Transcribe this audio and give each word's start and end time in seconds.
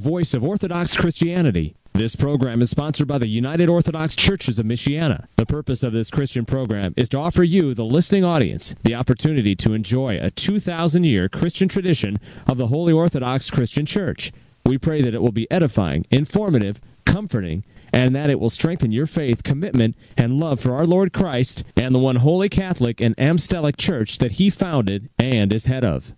voice 0.00 0.32
of 0.32 0.42
Orthodox 0.42 0.96
Christianity. 0.96 1.76
This 1.92 2.16
program 2.16 2.62
is 2.62 2.70
sponsored 2.70 3.06
by 3.06 3.18
the 3.18 3.28
United 3.28 3.68
Orthodox 3.68 4.16
Churches 4.16 4.58
of 4.58 4.64
Michiana. 4.64 5.26
The 5.36 5.44
purpose 5.44 5.82
of 5.82 5.92
this 5.92 6.10
Christian 6.10 6.46
program 6.46 6.94
is 6.96 7.10
to 7.10 7.18
offer 7.18 7.42
you, 7.42 7.74
the 7.74 7.84
listening 7.84 8.24
audience, 8.24 8.74
the 8.82 8.94
opportunity 8.94 9.54
to 9.56 9.74
enjoy 9.74 10.18
a 10.18 10.30
2,000 10.30 11.04
year 11.04 11.28
Christian 11.28 11.68
tradition 11.68 12.16
of 12.46 12.56
the 12.56 12.68
Holy 12.68 12.94
Orthodox 12.94 13.50
Christian 13.50 13.84
Church. 13.84 14.32
We 14.64 14.78
pray 14.78 15.02
that 15.02 15.14
it 15.14 15.20
will 15.20 15.32
be 15.32 15.50
edifying, 15.50 16.06
informative, 16.10 16.80
comforting, 17.04 17.64
and 17.92 18.14
that 18.14 18.30
it 18.30 18.40
will 18.40 18.50
strengthen 18.50 18.92
your 18.92 19.06
faith, 19.06 19.42
commitment, 19.42 19.96
and 20.16 20.40
love 20.40 20.60
for 20.60 20.74
our 20.74 20.86
Lord 20.86 21.12
Christ 21.12 21.64
and 21.76 21.94
the 21.94 21.98
one 21.98 22.16
holy 22.16 22.48
Catholic 22.48 23.02
and 23.02 23.14
Apostolic 23.18 23.76
Church 23.76 24.16
that 24.18 24.32
He 24.32 24.48
founded 24.48 25.10
and 25.18 25.52
is 25.52 25.66
head 25.66 25.84
of. 25.84 26.14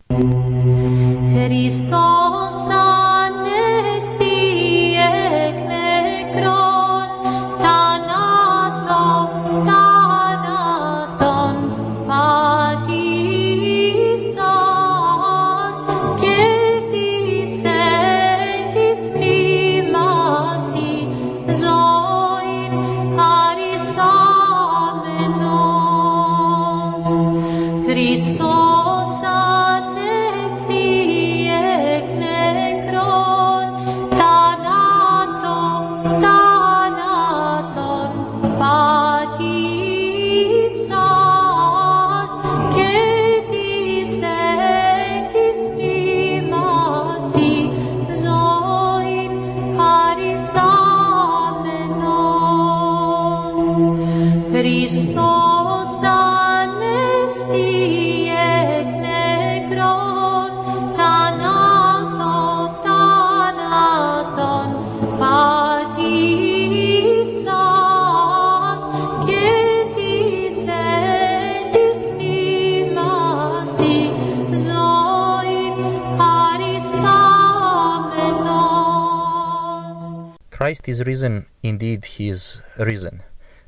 Christ 80.73 80.89
is 80.89 81.05
risen, 81.05 81.45
indeed 81.62 82.03
he 82.06 82.31
is 82.31 82.62
risen. 82.78 83.23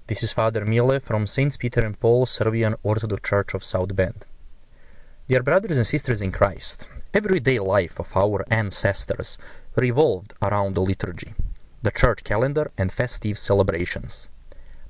This 0.06 0.22
is 0.22 0.33
Father 0.33 0.64
Mille 0.64 1.00
from 1.00 1.27
Saints 1.27 1.58
Peter 1.58 1.84
and 1.84 2.00
Paul 2.00 2.24
Serbian 2.24 2.77
Orthodox 2.83 3.28
Church 3.28 3.52
of 3.52 3.62
South 3.62 3.95
Bend. 3.95 4.24
Dear 5.28 5.42
brothers 5.42 5.77
and 5.77 5.86
sisters 5.86 6.23
in 6.23 6.33
Christ, 6.33 6.89
everyday 7.12 7.58
life 7.58 8.01
of 8.01 8.17
our 8.17 8.46
ancestors 8.51 9.36
revolved 9.77 10.33
around 10.40 10.77
the 10.77 10.80
liturgy, 10.80 11.34
the 11.83 11.90
church 11.90 12.24
calendar 12.24 12.70
and 12.78 12.90
festive 12.90 13.36
celebrations. 13.36 14.30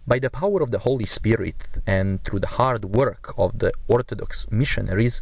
By 0.07 0.21
the 0.21 0.31
power 0.31 0.63
of 0.63 0.71
the 0.71 0.85
Holy 0.87 1.07
Spirit 1.07 1.79
and 1.85 2.23
through 2.23 2.41
the 2.41 2.55
hard 2.59 2.85
work 2.85 3.35
of 3.37 3.59
the 3.59 3.73
Orthodox 3.89 4.49
missionaries, 4.53 5.21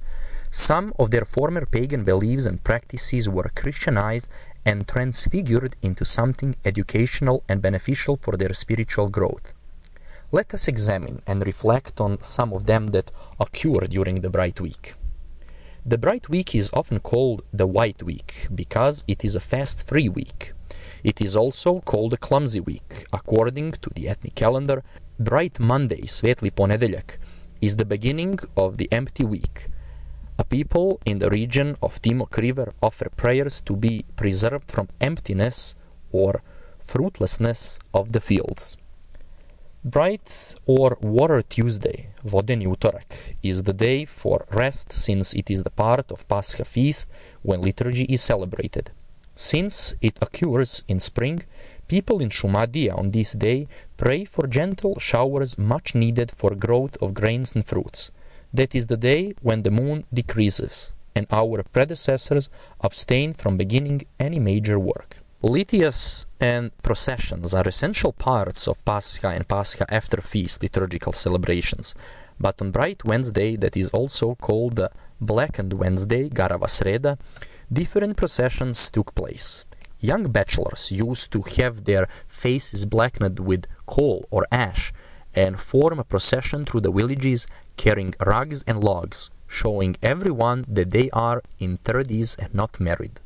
some 0.51 0.93
of 0.99 1.11
their 1.11 1.25
former 1.25 1.65
pagan 1.65 2.05
beliefs 2.05 2.45
and 2.45 2.63
practices 2.63 3.31
were 3.31 3.51
Christianized 3.55 4.29
and 4.65 4.87
transfigured 4.87 5.77
into 5.83 6.05
something 6.05 6.55
educational 6.65 7.43
and 7.49 7.61
beneficial 7.61 8.17
for 8.17 8.37
their 8.37 8.55
spiritual 8.55 9.09
growth. 9.09 9.53
Let 10.31 10.55
us 10.55 10.69
examine 10.69 11.21
and 11.27 11.45
reflect 11.45 12.01
on 12.01 12.23
some 12.23 12.53
of 12.53 12.67
them 12.67 12.89
that 12.89 13.13
occur 13.39 13.87
during 13.87 14.21
the 14.21 14.31
Bright 14.31 14.61
Week. 14.61 14.95
The 15.85 15.99
Bright 15.99 16.29
Week 16.29 16.55
is 16.55 16.71
often 16.73 17.01
called 17.01 17.43
the 17.53 17.67
White 17.67 18.03
Week 18.03 18.47
because 18.55 19.03
it 19.09 19.25
is 19.25 19.35
a 19.35 19.41
fast 19.41 19.87
free 19.87 20.09
week. 20.09 20.53
It 21.03 21.21
is 21.21 21.35
also 21.35 21.81
called 21.81 22.13
a 22.13 22.17
clumsy 22.17 22.61
week. 22.61 23.05
According 23.13 23.73
to 23.73 23.91
the 23.91 24.09
ethnic 24.09 24.37
calendar, 24.37 24.85
Bright 25.19 25.59
Monday, 25.59 26.03
Svetli 26.03 26.53
Ponedeljak, 26.53 27.19
is 27.61 27.77
the 27.77 27.85
beginning 27.85 28.39
of 28.57 28.77
the 28.77 28.89
empty 28.93 29.25
week. 29.25 29.69
A 30.39 30.45
people 30.45 30.99
in 31.05 31.19
the 31.19 31.29
region 31.29 31.77
of 31.83 32.01
Timok 32.01 32.37
River 32.39 32.73
offer 32.83 33.11
prayers 33.11 33.61
to 33.63 33.77
be 33.77 34.05
preserved 34.17 34.71
from 34.71 34.89
emptiness 35.01 35.75
or 36.11 36.43
fruitlessness 36.81 37.79
of 37.93 38.13
the 38.13 38.21
fields. 38.21 38.79
Bright 39.85 40.55
or 40.65 40.97
Water 41.03 41.43
Tuesday, 41.43 42.11
Vodeni 42.25 42.67
utorak, 42.67 43.35
is 43.43 43.65
the 43.65 43.75
day 43.75 44.05
for 44.07 44.47
rest 44.53 44.93
since 44.93 45.35
it 45.35 45.51
is 45.51 45.65
the 45.65 45.71
part 45.71 46.11
of 46.11 46.27
Pascha 46.29 46.65
feast 46.65 47.11
when 47.43 47.61
liturgy 47.61 48.05
is 48.05 48.23
celebrated. 48.23 48.91
Since 49.35 49.95
it 50.01 50.19
occurs 50.23 50.83
in 50.89 51.01
spring, 51.01 51.43
people 51.89 52.21
in 52.21 52.31
Shumadia 52.31 52.97
on 52.97 53.11
this 53.11 53.33
day 53.33 53.67
pray 53.97 54.25
for 54.25 54.47
gentle 54.47 54.99
showers 54.99 55.59
much 55.59 55.95
needed 55.95 56.31
for 56.31 56.55
growth 56.55 56.97
of 57.03 57.13
grains 57.13 57.55
and 57.55 57.67
fruits. 57.67 58.11
That 58.55 58.75
is 58.75 58.87
the 58.87 58.99
day 58.99 59.35
when 59.41 59.63
the 59.63 59.71
moon 59.71 60.05
decreases, 60.13 60.93
and 61.17 61.27
our 61.31 61.63
predecessors 61.63 62.51
abstained 62.83 63.39
from 63.39 63.57
beginning 63.57 64.03
any 64.21 64.39
major 64.39 64.79
work. 64.79 65.17
Litias 65.43 66.27
and 66.39 66.71
processions 66.83 67.55
are 67.55 67.67
essential 67.67 68.13
parts 68.13 68.69
of 68.69 68.85
Pascha 68.85 69.29
and 69.29 69.49
Pascha 69.49 69.87
after 69.89 70.21
feast 70.21 70.63
liturgical 70.63 71.15
celebrations, 71.15 71.95
but 72.39 72.61
on 72.61 72.73
Bright 72.73 73.05
Wednesday, 73.07 73.57
that 73.57 73.75
is 73.75 73.89
also 73.91 74.35
called 74.35 74.87
Blackened 75.19 75.73
Wednesday, 75.73 76.29
Garavasreda, 76.29 77.19
different 77.73 78.19
processions 78.19 78.91
took 78.91 79.15
place. 79.15 79.65
Young 79.99 80.31
bachelors 80.31 80.93
used 80.93 81.31
to 81.33 81.43
have 81.57 81.85
their 81.85 82.07
faces 82.29 82.85
blackened 82.85 83.39
with 83.39 83.67
coal 83.87 84.27
or 84.31 84.47
ash 84.53 84.93
and 85.35 85.61
form 85.61 85.99
a 85.99 86.05
procession 86.05 86.65
through 86.65 86.81
the 86.81 86.93
villages 86.93 87.47
carrying 87.77 88.15
rugs 88.25 88.63
and 88.67 88.83
logs, 88.83 89.31
showing 89.47 89.97
everyone 90.03 90.65
that 90.69 90.91
they 90.91 91.11
are 91.11 91.43
in 91.59 91.79
30s 91.79 92.39
and 92.39 92.55
not 92.55 92.81
married. 92.81 93.21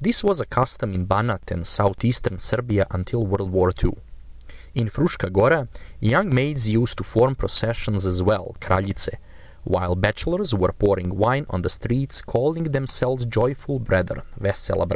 This 0.00 0.24
was 0.24 0.40
a 0.40 0.46
custom 0.46 0.92
in 0.92 1.06
Banat 1.06 1.50
and 1.50 1.66
southeastern 1.66 2.38
Serbia 2.38 2.86
until 2.90 3.26
World 3.26 3.50
War 3.50 3.72
II. 3.82 3.92
In 4.74 4.88
Fruška 4.88 5.32
Gora, 5.32 5.68
young 6.00 6.34
maids 6.34 6.68
used 6.68 6.98
to 6.98 7.04
form 7.04 7.34
processions 7.36 8.04
as 8.04 8.22
well, 8.22 8.56
kraljice, 8.60 9.14
while 9.62 9.94
bachelors 9.94 10.54
were 10.54 10.72
pouring 10.72 11.16
wine 11.16 11.46
on 11.48 11.62
the 11.62 11.70
streets, 11.70 12.22
calling 12.22 12.64
themselves 12.64 13.24
joyful 13.24 13.78
brethren, 13.78 14.24
vesela. 14.38 14.86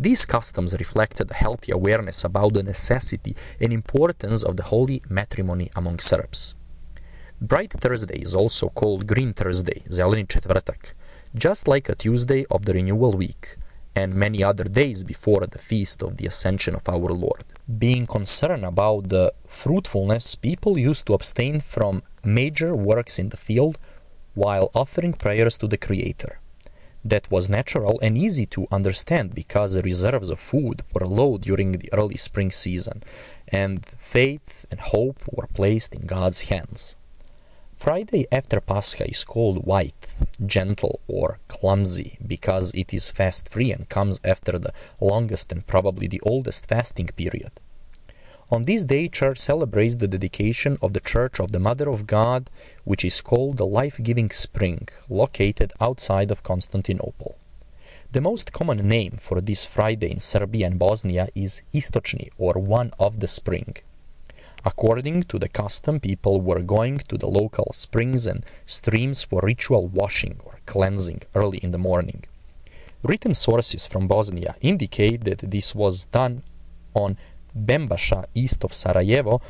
These 0.00 0.26
customs 0.26 0.78
reflected 0.78 1.30
a 1.30 1.34
healthy 1.34 1.72
awareness 1.72 2.22
about 2.22 2.54
the 2.54 2.62
necessity 2.62 3.34
and 3.60 3.72
importance 3.72 4.44
of 4.44 4.56
the 4.56 4.62
holy 4.62 5.02
matrimony 5.08 5.70
among 5.74 5.98
Serbs. 5.98 6.54
Bright 7.40 7.72
Thursday 7.72 8.18
is 8.20 8.32
also 8.32 8.68
called 8.68 9.08
Green 9.08 9.32
Thursday, 9.32 9.82
Zeleni 9.88 10.24
četvrtak, 10.26 10.94
just 11.34 11.66
like 11.66 11.88
a 11.88 11.96
Tuesday 11.96 12.46
of 12.48 12.64
the 12.64 12.74
renewal 12.74 13.12
week, 13.12 13.56
and 13.96 14.14
many 14.14 14.44
other 14.44 14.64
days 14.64 15.02
before 15.02 15.44
the 15.46 15.58
feast 15.58 16.02
of 16.02 16.16
the 16.16 16.26
Ascension 16.26 16.76
of 16.76 16.88
our 16.88 17.12
Lord. 17.12 17.42
Being 17.66 18.06
concerned 18.06 18.64
about 18.64 19.08
the 19.08 19.32
fruitfulness, 19.48 20.36
people 20.36 20.78
used 20.78 21.06
to 21.08 21.14
abstain 21.14 21.58
from 21.58 22.02
major 22.24 22.72
works 22.74 23.18
in 23.18 23.30
the 23.30 23.36
field 23.36 23.78
while 24.34 24.70
offering 24.74 25.12
prayers 25.12 25.58
to 25.58 25.66
the 25.66 25.76
Creator. 25.76 26.38
That 27.08 27.30
was 27.30 27.48
natural 27.48 27.98
and 28.02 28.18
easy 28.18 28.44
to 28.54 28.66
understand 28.70 29.34
because 29.34 29.72
the 29.72 29.80
reserves 29.80 30.28
of 30.28 30.38
food 30.38 30.82
were 30.92 31.06
low 31.06 31.38
during 31.38 31.72
the 31.72 31.90
early 31.94 32.18
spring 32.18 32.50
season, 32.50 33.02
and 33.62 33.86
faith 33.86 34.66
and 34.70 34.78
hope 34.78 35.20
were 35.32 35.46
placed 35.46 35.94
in 35.94 36.04
God's 36.04 36.42
hands. 36.50 36.96
Friday 37.78 38.26
after 38.30 38.60
Pascha 38.60 39.08
is 39.08 39.24
called 39.24 39.64
white, 39.64 40.06
gentle, 40.44 41.00
or 41.08 41.38
clumsy 41.48 42.18
because 42.26 42.74
it 42.74 42.92
is 42.92 43.10
fast 43.10 43.48
free 43.48 43.72
and 43.72 43.88
comes 43.88 44.20
after 44.22 44.58
the 44.58 44.74
longest 45.00 45.50
and 45.50 45.66
probably 45.66 46.08
the 46.08 46.20
oldest 46.32 46.68
fasting 46.68 47.08
period. 47.16 47.52
On 48.50 48.62
this 48.62 48.82
day, 48.84 49.08
Church 49.08 49.38
celebrates 49.38 49.96
the 49.96 50.08
dedication 50.08 50.78
of 50.80 50.94
the 50.94 51.00
Church 51.00 51.38
of 51.38 51.52
the 51.52 51.58
Mother 51.58 51.90
of 51.90 52.06
God, 52.06 52.48
which 52.84 53.04
is 53.04 53.20
called 53.20 53.58
the 53.58 53.66
Life 53.66 54.00
Giving 54.02 54.30
Spring, 54.30 54.88
located 55.10 55.74
outside 55.82 56.30
of 56.30 56.42
Constantinople. 56.42 57.36
The 58.12 58.22
most 58.22 58.54
common 58.54 58.88
name 58.88 59.16
for 59.18 59.42
this 59.42 59.66
Friday 59.66 60.10
in 60.10 60.20
Serbia 60.20 60.66
and 60.66 60.78
Bosnia 60.78 61.28
is 61.34 61.60
Istočni 61.74 62.30
or 62.38 62.54
one 62.54 62.94
of 62.98 63.20
the 63.20 63.28
spring. 63.28 63.76
According 64.64 65.24
to 65.24 65.38
the 65.38 65.50
custom, 65.50 66.00
people 66.00 66.40
were 66.40 66.60
going 66.60 67.00
to 67.08 67.18
the 67.18 67.28
local 67.28 67.70
springs 67.74 68.26
and 68.26 68.46
streams 68.64 69.24
for 69.24 69.42
ritual 69.42 69.88
washing 69.88 70.40
or 70.42 70.60
cleansing 70.64 71.20
early 71.34 71.58
in 71.58 71.72
the 71.72 71.84
morning. 71.90 72.24
Written 73.02 73.34
sources 73.34 73.86
from 73.86 74.08
Bosnia 74.08 74.56
indicate 74.62 75.24
that 75.24 75.50
this 75.50 75.74
was 75.74 76.06
done 76.06 76.44
on 76.94 77.18
Bembaša 77.56 78.24
east 78.34 78.64
of 78.64 78.74
Sarajevo 78.74 79.40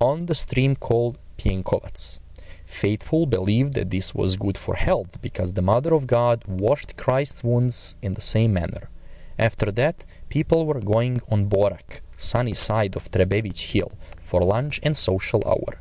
on 0.00 0.26
the 0.26 0.34
stream 0.34 0.76
called 0.76 1.18
Pienkovac. 1.38 2.18
Faithful 2.64 3.26
believed 3.26 3.74
that 3.74 3.90
this 3.90 4.14
was 4.14 4.36
good 4.36 4.58
for 4.58 4.74
health 4.74 5.22
because 5.22 5.52
the 5.52 5.62
Mother 5.62 5.94
of 5.94 6.06
God 6.06 6.44
washed 6.46 6.96
Christ's 6.96 7.44
wounds 7.44 7.96
in 8.02 8.12
the 8.12 8.20
same 8.20 8.52
manner. 8.52 8.90
After 9.38 9.70
that, 9.72 10.04
people 10.28 10.66
were 10.66 10.80
going 10.80 11.20
on 11.30 11.48
Borak, 11.48 12.00
sunny 12.16 12.54
side 12.54 12.96
of 12.96 13.10
Trebević 13.10 13.72
Hill, 13.72 13.92
for 14.18 14.40
lunch 14.40 14.80
and 14.82 14.96
social 14.96 15.42
hour. 15.46 15.80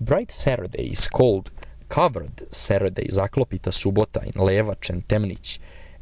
Bright 0.00 0.30
Saturday 0.30 0.90
is 0.90 1.08
called 1.08 1.50
covered 1.88 2.52
Saturday, 2.54 3.08
Zaklopita 3.08 3.72
subota 3.72 4.24
in 4.24 4.32
Levač 4.32 4.90
and 4.90 5.06
Temnić, 5.08 5.58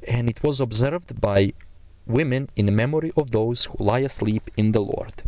and 0.06 0.28
it 0.28 0.42
was 0.42 0.60
observed 0.60 1.20
by 1.20 1.52
women 2.06 2.48
in 2.56 2.74
memory 2.74 3.12
of 3.16 3.30
those 3.30 3.66
who 3.66 3.84
lie 3.84 4.00
asleep 4.00 4.42
in 4.56 4.72
the 4.72 4.80
Lord. 4.80 5.22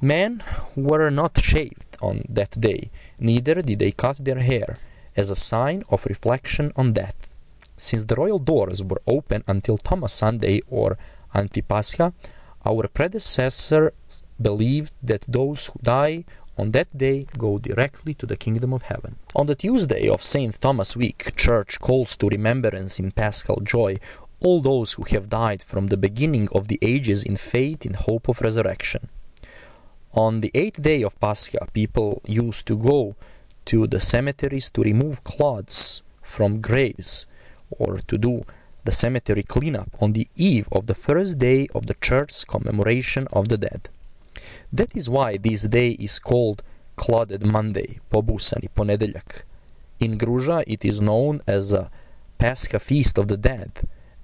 Men 0.00 0.42
were 0.74 1.10
not 1.10 1.42
shaved 1.42 1.96
on 2.00 2.22
that 2.28 2.60
day, 2.60 2.90
neither 3.18 3.62
did 3.62 3.78
they 3.78 3.92
cut 3.92 4.18
their 4.18 4.40
hair, 4.40 4.78
as 5.16 5.30
a 5.30 5.36
sign 5.36 5.82
of 5.90 6.04
reflection 6.06 6.72
on 6.76 6.92
death. 6.92 7.34
Since 7.76 8.04
the 8.04 8.14
royal 8.14 8.38
doors 8.38 8.82
were 8.82 9.00
open 9.06 9.42
until 9.46 9.78
Thomas 9.78 10.12
Sunday 10.12 10.60
or 10.68 10.98
Antipascha, 11.34 12.12
our 12.64 12.88
predecessors 12.88 14.22
believed 14.40 14.92
that 15.02 15.24
those 15.28 15.66
who 15.66 15.78
die 15.82 16.24
on 16.58 16.70
that 16.72 16.96
day 16.96 17.26
go 17.36 17.58
directly 17.58 18.14
to 18.14 18.26
the 18.26 18.36
kingdom 18.36 18.72
of 18.72 18.82
heaven. 18.82 19.16
On 19.34 19.46
the 19.46 19.54
Tuesday 19.54 20.08
of 20.08 20.22
St. 20.22 20.58
Thomas 20.60 20.96
week, 20.96 21.36
church 21.36 21.78
calls 21.80 22.16
to 22.16 22.28
remembrance 22.28 22.98
in 22.98 23.10
paschal 23.10 23.60
joy 23.60 23.96
all 24.40 24.60
those 24.60 24.94
who 24.94 25.04
have 25.04 25.28
died 25.28 25.62
from 25.62 25.86
the 25.86 25.96
beginning 25.96 26.48
of 26.52 26.68
the 26.68 26.78
ages 26.82 27.24
in 27.24 27.36
faith 27.36 27.84
and 27.84 27.96
hope 27.96 28.28
of 28.28 28.40
resurrection. 28.40 29.08
On 30.12 30.40
the 30.40 30.50
eighth 30.54 30.80
day 30.80 31.02
of 31.02 31.18
Pascha, 31.20 31.66
people 31.72 32.22
used 32.26 32.66
to 32.66 32.76
go 32.76 33.16
to 33.66 33.86
the 33.86 34.00
cemeteries 34.00 34.70
to 34.70 34.82
remove 34.82 35.24
clods 35.24 36.02
from 36.22 36.60
graves 36.60 37.26
or 37.70 37.98
to 38.08 38.16
do 38.16 38.44
the 38.84 38.92
cemetery 38.92 39.42
cleanup 39.42 39.90
on 40.00 40.12
the 40.12 40.28
eve 40.36 40.68
of 40.70 40.86
the 40.86 40.94
first 40.94 41.38
day 41.38 41.66
of 41.74 41.86
the 41.86 41.94
church's 41.94 42.44
commemoration 42.44 43.26
of 43.32 43.48
the 43.48 43.58
dead. 43.58 43.88
That 44.72 44.94
is 44.96 45.10
why 45.10 45.36
this 45.36 45.62
day 45.64 45.90
is 45.90 46.18
called 46.18 46.62
Clotted 46.94 47.44
Monday, 47.44 47.98
Pobusani 48.10 48.68
Ponedeljak. 48.74 49.42
In 49.98 50.16
Gruža 50.18 50.62
it 50.66 50.84
is 50.84 51.00
known 51.00 51.42
as 51.46 51.72
a 51.72 51.90
Pascha 52.38 52.78
feast 52.78 53.18
of 53.18 53.28
the 53.28 53.36
dead, 53.36 53.72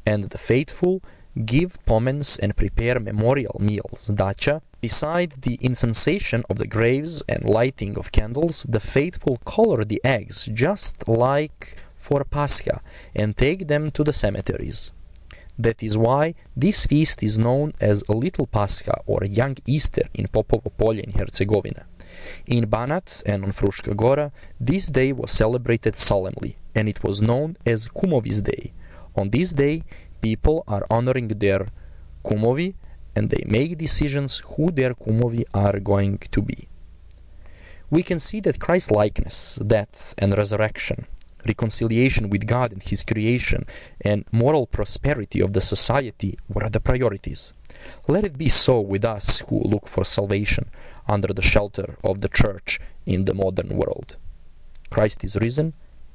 and 0.05 0.25
the 0.25 0.39
faithful 0.39 1.03
give 1.45 1.79
pomens 1.87 2.39
and 2.39 2.57
prepare 2.57 3.01
memorial 3.01 3.57
meals, 3.61 4.09
dacha. 4.09 4.63
Beside 4.81 5.43
the 5.43 5.55
incensation 5.61 6.43
of 6.51 6.59
the 6.59 6.67
graves 6.67 7.23
and 7.29 7.45
lighting 7.45 7.97
of 7.97 8.13
candles, 8.13 8.67
the 8.69 8.81
faithful 8.81 9.39
color 9.45 9.85
the 9.85 10.01
eggs 10.05 10.47
just 10.53 11.09
like 11.09 11.77
for 11.95 12.25
Pascha 12.25 12.81
and 13.15 13.37
take 13.37 13.69
them 13.69 13.91
to 13.93 14.03
the 14.03 14.13
cemeteries. 14.13 14.91
That 15.59 15.83
is 15.83 15.97
why 15.97 16.35
this 16.57 16.87
feast 16.87 17.23
is 17.23 17.39
known 17.39 17.75
as 17.81 18.09
Little 18.09 18.47
Pascha 18.47 19.01
or 19.07 19.21
Young 19.25 19.57
Easter 19.67 20.09
in 20.15 20.27
Popovo 20.27 20.73
Polje 20.77 21.01
in 21.05 21.13
Herzegovina. 21.13 21.85
In 22.47 22.67
Banat 22.67 23.23
and 23.25 23.45
on 23.45 23.53
Fruška 23.53 23.95
Gora, 23.97 24.33
this 24.59 24.87
day 24.87 25.13
was 25.13 25.31
celebrated 25.31 25.95
solemnly, 25.95 26.57
and 26.75 26.89
it 26.89 27.05
was 27.05 27.23
known 27.23 27.57
as 27.65 27.89
Kumovi's 27.89 28.43
Day. 28.43 28.73
On 29.17 29.31
this 29.31 29.53
day, 29.53 29.83
people 30.21 30.65
are 30.67 30.87
honoring 30.91 31.29
their 31.29 31.69
kumovi 32.25 32.75
and 33.15 33.29
they 33.31 33.45
make 33.47 33.77
decisions 33.77 34.43
who 34.51 34.71
their 34.71 34.95
kumovi 34.95 35.45
are 35.53 35.79
going 35.79 36.19
to 36.31 36.43
be. 36.43 36.69
We 37.91 38.03
can 38.03 38.19
see 38.19 38.41
that 38.41 38.59
Christ's 38.59 38.91
likeness, 38.91 39.57
death, 39.57 40.15
and 40.17 40.37
resurrection, 40.37 41.07
reconciliation 41.47 42.31
with 42.31 42.47
God 42.47 42.73
and 42.73 42.83
His 42.83 43.03
creation, 43.03 43.67
and 44.01 44.25
moral 44.33 44.67
prosperity 44.67 45.41
of 45.41 45.53
the 45.53 45.61
society 45.61 46.39
were 46.49 46.71
the 46.71 46.81
priorities. 46.81 47.53
Let 48.09 48.25
it 48.25 48.39
be 48.39 48.49
so 48.49 48.81
with 48.81 49.05
us 49.05 49.41
who 49.49 49.61
look 49.61 49.87
for 49.89 50.05
salvation 50.05 50.71
under 51.07 51.35
the 51.35 51.43
shelter 51.43 51.99
of 52.03 52.23
the 52.23 52.29
church 52.29 52.81
in 53.05 53.27
the 53.27 53.35
modern 53.35 53.77
world. 53.77 54.17
Christ 54.89 55.25
is 55.25 55.37
risen, 55.37 55.75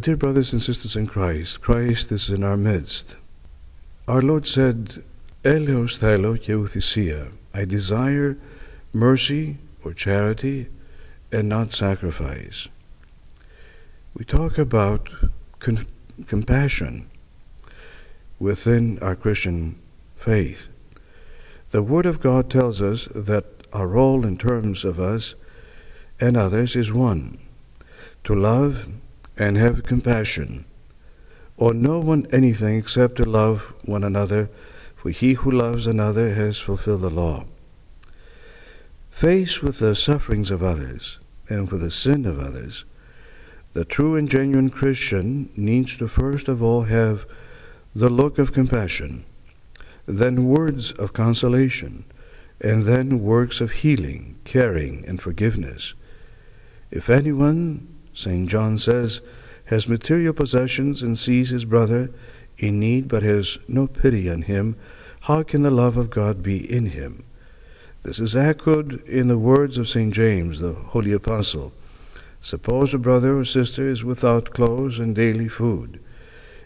But, 0.00 0.06
dear 0.06 0.16
brothers 0.16 0.54
and 0.54 0.62
sisters 0.62 0.96
in 0.96 1.08
Christ, 1.08 1.60
Christ 1.60 2.10
is 2.10 2.30
in 2.30 2.42
our 2.42 2.56
midst. 2.56 3.18
Our 4.08 4.22
Lord 4.22 4.48
said, 4.48 5.04
Eleos 5.44 5.98
thelo 5.98 6.38
ke. 6.40 7.34
I 7.52 7.64
desire 7.66 8.38
mercy 8.94 9.58
or 9.84 9.92
charity 9.92 10.68
and 11.30 11.50
not 11.50 11.72
sacrifice. 11.72 12.68
We 14.14 14.24
talk 14.24 14.56
about 14.56 15.10
con- 15.58 15.86
compassion 16.26 17.10
within 18.38 18.98
our 19.00 19.14
Christian 19.14 19.78
faith. 20.14 20.70
The 21.72 21.82
Word 21.82 22.06
of 22.06 22.20
God 22.20 22.48
tells 22.48 22.80
us 22.80 23.06
that 23.14 23.44
our 23.74 23.86
role 23.86 24.24
in 24.24 24.38
terms 24.38 24.82
of 24.82 24.98
us 24.98 25.34
and 26.18 26.38
others 26.38 26.74
is 26.74 26.90
one 26.90 27.36
to 28.24 28.34
love 28.34 28.88
and 29.40 29.56
have 29.56 29.82
compassion, 29.84 30.66
or 31.56 31.72
no 31.72 31.98
one 31.98 32.26
anything 32.30 32.76
except 32.76 33.16
to 33.16 33.24
love 33.24 33.72
one 33.86 34.04
another, 34.04 34.50
for 34.94 35.08
he 35.08 35.32
who 35.32 35.50
loves 35.50 35.86
another 35.86 36.34
has 36.34 36.58
fulfilled 36.58 37.00
the 37.00 37.08
law. 37.08 37.46
Faced 39.10 39.62
with 39.62 39.78
the 39.78 39.96
sufferings 39.96 40.50
of 40.50 40.62
others 40.62 41.18
and 41.48 41.72
with 41.72 41.80
the 41.80 41.90
sin 41.90 42.26
of 42.26 42.38
others, 42.38 42.84
the 43.72 43.86
true 43.86 44.14
and 44.14 44.28
genuine 44.28 44.68
Christian 44.68 45.48
needs 45.56 45.96
to 45.96 46.06
first 46.06 46.46
of 46.46 46.62
all 46.62 46.82
have 46.82 47.24
the 47.94 48.10
look 48.10 48.38
of 48.38 48.52
compassion, 48.52 49.24
then 50.04 50.44
words 50.44 50.92
of 50.92 51.14
consolation, 51.14 52.04
and 52.60 52.82
then 52.82 53.22
works 53.22 53.62
of 53.62 53.72
healing, 53.72 54.38
caring, 54.44 55.02
and 55.06 55.22
forgiveness. 55.22 55.94
If 56.90 57.08
anyone, 57.08 57.89
St. 58.12 58.48
John 58.48 58.78
says, 58.78 59.20
has 59.66 59.88
material 59.88 60.32
possessions 60.32 61.02
and 61.02 61.18
sees 61.18 61.50
his 61.50 61.64
brother 61.64 62.10
in 62.58 62.78
need 62.80 63.08
but 63.08 63.22
has 63.22 63.58
no 63.68 63.86
pity 63.86 64.28
on 64.28 64.42
him, 64.42 64.76
how 65.22 65.42
can 65.42 65.62
the 65.62 65.70
love 65.70 65.96
of 65.96 66.10
God 66.10 66.42
be 66.42 66.58
in 66.58 66.86
him? 66.86 67.24
This 68.02 68.18
is 68.18 68.34
echoed 68.34 69.02
in 69.04 69.28
the 69.28 69.38
words 69.38 69.76
of 69.76 69.88
St. 69.88 70.12
James, 70.12 70.60
the 70.60 70.72
holy 70.72 71.12
apostle. 71.12 71.72
Suppose 72.40 72.94
a 72.94 72.98
brother 72.98 73.36
or 73.36 73.44
sister 73.44 73.86
is 73.86 74.02
without 74.02 74.50
clothes 74.50 74.98
and 74.98 75.14
daily 75.14 75.48
food. 75.48 76.00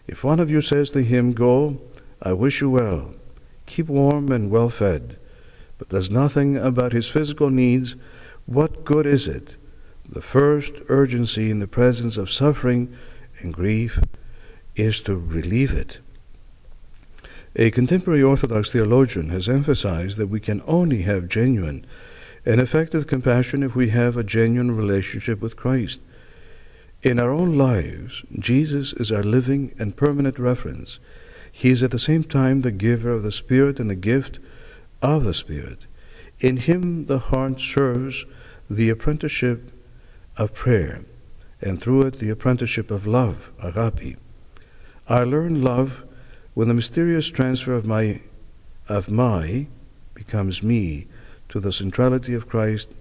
If 0.07 0.23
one 0.23 0.39
of 0.39 0.51
you 0.51 0.61
says 0.61 0.91
to 0.93 1.03
him, 1.03 1.33
Go, 1.33 1.81
I 2.23 2.33
wish 2.33 2.61
you 2.61 2.71
well, 2.71 3.15
keep 3.67 3.89
warm 3.89 4.31
and 4.31 4.51
well 4.51 4.69
fed, 4.69 5.19
but 5.79 5.89
does 5.89 6.11
nothing 6.11 6.57
about 6.57 6.93
his 6.93 7.09
physical 7.09 7.51
needs, 7.51 7.97
what 8.47 8.85
good 8.85 9.07
is 9.07 9.27
it? 9.27 9.57
The 10.09 10.23
first 10.23 10.75
urgency 10.89 11.51
in 11.51 11.61
the 11.61 11.67
presence 11.67 12.17
of 12.17 12.31
suffering 12.31 12.95
and 13.41 13.55
grief 13.55 14.01
is 14.77 15.01
to 15.03 15.17
relieve 15.17 15.73
it. 15.73 16.01
A 17.57 17.71
contemporary 17.71 18.23
Orthodox 18.23 18.73
theologian 18.73 19.31
has 19.31 19.49
emphasized 19.49 20.19
that 20.19 20.27
we 20.27 20.41
can 20.41 20.63
only 20.67 21.03
have 21.03 21.29
genuine 21.29 21.87
and 22.45 22.61
effective 22.61 23.07
compassion 23.07 23.63
if 23.63 23.75
we 23.75 23.91
have 23.91 24.17
a 24.17 24.25
genuine 24.25 24.77
relationship 24.77 25.41
with 25.41 25.57
Christ. 25.57 26.03
In 27.03 27.19
our 27.19 27.31
own 27.31 27.57
lives, 27.57 28.25
Jesus 28.39 28.93
is 28.95 29.13
our 29.13 29.23
living 29.23 29.75
and 29.79 29.97
permanent 29.97 30.39
reference. 30.39 30.99
He 31.51 31.71
is 31.71 31.83
at 31.83 31.93
the 31.93 31.99
same 31.99 32.25
time 32.25 32.61
the 32.61 32.73
giver 32.73 33.11
of 33.11 33.23
the 33.23 33.33
Spirit 33.33 33.79
and 33.79 33.89
the 33.89 33.95
gift 33.95 34.41
of 35.01 35.25
the 35.25 35.35
Spirit. 35.35 35.87
In 36.41 36.57
Him, 36.57 37.07
the 37.07 37.19
heart 37.19 37.61
serves 37.61 38.27
the 38.69 38.91
apprenticeship 38.91 39.71
of 40.37 40.55
prayer, 40.55 41.05
and 41.61 41.81
through 41.81 42.03
it, 42.03 42.15
the 42.19 42.31
apprenticeship 42.31 42.91
of 42.91 43.07
love, 43.07 43.51
agape. 43.63 44.19
I 45.09 45.25
learn 45.25 45.63
love 45.63 46.05
when 46.55 46.69
the 46.69 46.75
mysterious 46.75 47.29
transfer 47.29 47.75
of 47.75 47.85
my, 47.85 48.21
of 48.89 49.11
my 49.11 49.67
becomes 50.15 50.63
me 50.63 51.07
to 51.49 51.61
the 51.61 51.73
centrality 51.73 52.35
of 52.35 52.49
Christ 52.49 52.95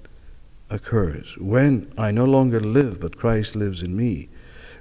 occurs. 0.69 1.37
When 1.37 1.91
I 1.97 2.11
no 2.11 2.25
longer 2.25 2.59
live, 2.59 2.99
but 2.99 3.17
Christ 3.17 3.55
lives 3.55 3.81
in 3.81 3.95
me. 3.95 4.29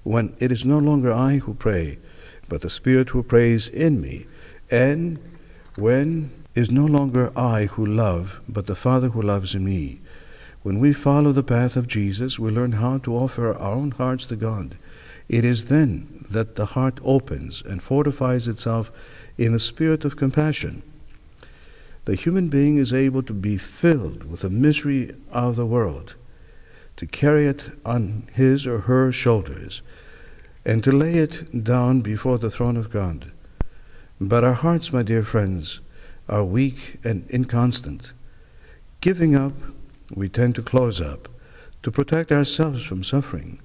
When 0.02 0.34
it 0.38 0.50
is 0.50 0.64
no 0.64 0.78
longer 0.78 1.12
I 1.12 1.36
who 1.36 1.54
pray, 1.54 1.98
but 2.48 2.60
the 2.60 2.70
Spirit 2.70 3.10
who 3.10 3.22
prays 3.22 3.68
in 3.68 4.00
me. 4.00 4.26
And 4.70 5.18
when 5.76 6.30
is 6.54 6.70
no 6.70 6.84
longer 6.84 7.32
I 7.38 7.66
who 7.66 7.86
love, 7.86 8.40
but 8.48 8.66
the 8.66 8.74
Father 8.74 9.08
who 9.08 9.22
loves 9.22 9.54
in 9.54 9.64
me. 9.64 10.00
When 10.62 10.78
we 10.78 10.92
follow 10.92 11.32
the 11.32 11.42
path 11.42 11.76
of 11.76 11.88
Jesus, 11.88 12.38
we 12.38 12.50
learn 12.50 12.72
how 12.72 12.98
to 12.98 13.16
offer 13.16 13.52
our 13.52 13.74
own 13.74 13.90
hearts 13.92 14.26
to 14.26 14.36
God. 14.36 14.76
It 15.28 15.44
is 15.44 15.66
then 15.66 16.24
that 16.30 16.54
the 16.54 16.66
heart 16.66 17.00
opens 17.04 17.62
and 17.62 17.82
fortifies 17.82 18.46
itself 18.46 18.92
in 19.36 19.52
the 19.52 19.58
spirit 19.58 20.04
of 20.04 20.16
compassion. 20.16 20.82
The 22.04 22.14
human 22.14 22.48
being 22.48 22.78
is 22.78 22.92
able 22.92 23.22
to 23.24 23.32
be 23.32 23.56
filled 23.56 24.24
with 24.24 24.40
the 24.40 24.50
misery 24.50 25.14
of 25.30 25.56
the 25.56 25.66
world, 25.66 26.16
to 26.96 27.06
carry 27.06 27.46
it 27.46 27.70
on 27.84 28.28
his 28.32 28.66
or 28.66 28.80
her 28.80 29.10
shoulders, 29.10 29.82
and 30.64 30.84
to 30.84 30.92
lay 30.92 31.14
it 31.14 31.64
down 31.64 32.02
before 32.02 32.38
the 32.38 32.50
throne 32.50 32.76
of 32.76 32.90
God. 32.90 33.32
But 34.20 34.44
our 34.44 34.54
hearts, 34.54 34.92
my 34.92 35.02
dear 35.02 35.24
friends, 35.24 35.80
are 36.28 36.44
weak 36.44 36.98
and 37.02 37.28
inconstant. 37.30 38.12
Giving 39.00 39.34
up, 39.34 39.54
we 40.14 40.28
tend 40.28 40.54
to 40.54 40.62
close 40.62 41.00
up, 41.00 41.28
to 41.82 41.90
protect 41.90 42.30
ourselves 42.30 42.84
from 42.84 43.02
suffering 43.02 43.60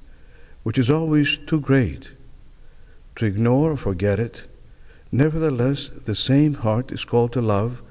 which 0.67 0.77
is 0.77 0.89
always 0.89 1.37
too 1.37 1.61
great. 1.61 2.11
To 3.15 3.25
ignore 3.25 3.71
or 3.71 3.77
forget 3.77 4.19
it, 4.19 4.49
nevertheless, 5.13 5.87
the 5.87 6.13
same 6.13 6.55
heart 6.55 6.91
is 6.91 7.05
called 7.05 7.31
to 7.31 7.41
love, 7.41 7.81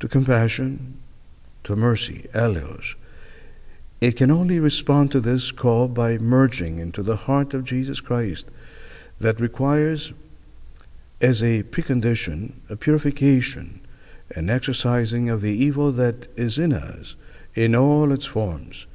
to 0.00 0.06
compassion, 0.06 0.98
to 1.62 1.74
mercy, 1.74 2.28
eleos. 2.34 2.94
It 4.02 4.18
can 4.18 4.30
only 4.30 4.60
respond 4.60 5.12
to 5.12 5.20
this 5.20 5.50
call 5.50 5.88
by 5.88 6.18
merging 6.18 6.78
into 6.78 7.02
the 7.02 7.16
heart 7.24 7.54
of 7.54 7.64
Jesus 7.64 8.00
Christ 8.00 8.50
that 9.18 9.40
requires, 9.40 10.12
as 11.22 11.42
a 11.42 11.62
precondition, 11.62 12.56
a 12.68 12.76
purification, 12.76 13.80
an 14.36 14.50
exorcising 14.50 15.30
of 15.30 15.40
the 15.40 15.56
evil 15.56 15.90
that 15.92 16.26
is 16.36 16.58
in 16.58 16.74
us 16.74 17.16
in 17.54 17.74
all 17.74 18.12
its 18.12 18.26
forms. 18.26 18.86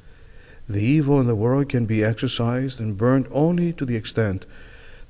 The 0.68 0.82
evil 0.82 1.20
in 1.20 1.26
the 1.26 1.34
world 1.34 1.68
can 1.68 1.86
be 1.86 2.04
exorcised 2.04 2.80
and 2.80 2.96
burned 2.96 3.26
only 3.30 3.72
to 3.72 3.84
the 3.84 3.96
extent 3.96 4.46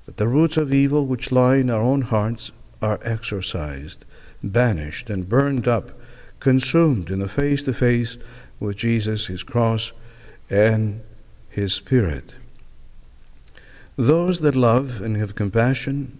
that 0.04 0.16
the 0.16 0.28
roots 0.28 0.56
of 0.56 0.72
evil 0.72 1.06
which 1.06 1.32
lie 1.32 1.56
in 1.56 1.68
our 1.68 1.82
own 1.82 2.02
hearts 2.02 2.52
are 2.80 2.98
exorcised, 3.02 4.04
banished, 4.42 5.10
and 5.10 5.28
burned 5.28 5.68
up, 5.68 5.90
consumed 6.38 7.10
in 7.10 7.18
the 7.18 7.28
face 7.28 7.62
to 7.64 7.72
face 7.72 8.16
with 8.58 8.76
Jesus, 8.76 9.26
His 9.26 9.42
cross, 9.42 9.92
and 10.48 11.02
His 11.50 11.74
Spirit. 11.74 12.36
Those 13.96 14.40
that 14.40 14.56
love 14.56 15.02
and 15.02 15.16
have 15.18 15.34
compassion 15.34 16.18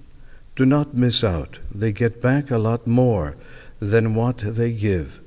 do 0.55 0.67
not 0.67 0.93
miss 0.93 1.25
out. 1.25 1.61
They 1.75 1.93
get 1.93 2.21
back 2.21 2.51
a 2.51 2.59
lot 2.59 2.87
more 2.87 3.37
than 3.81 4.15
what 4.15 4.39
they 4.39 4.73
give. 4.73 5.23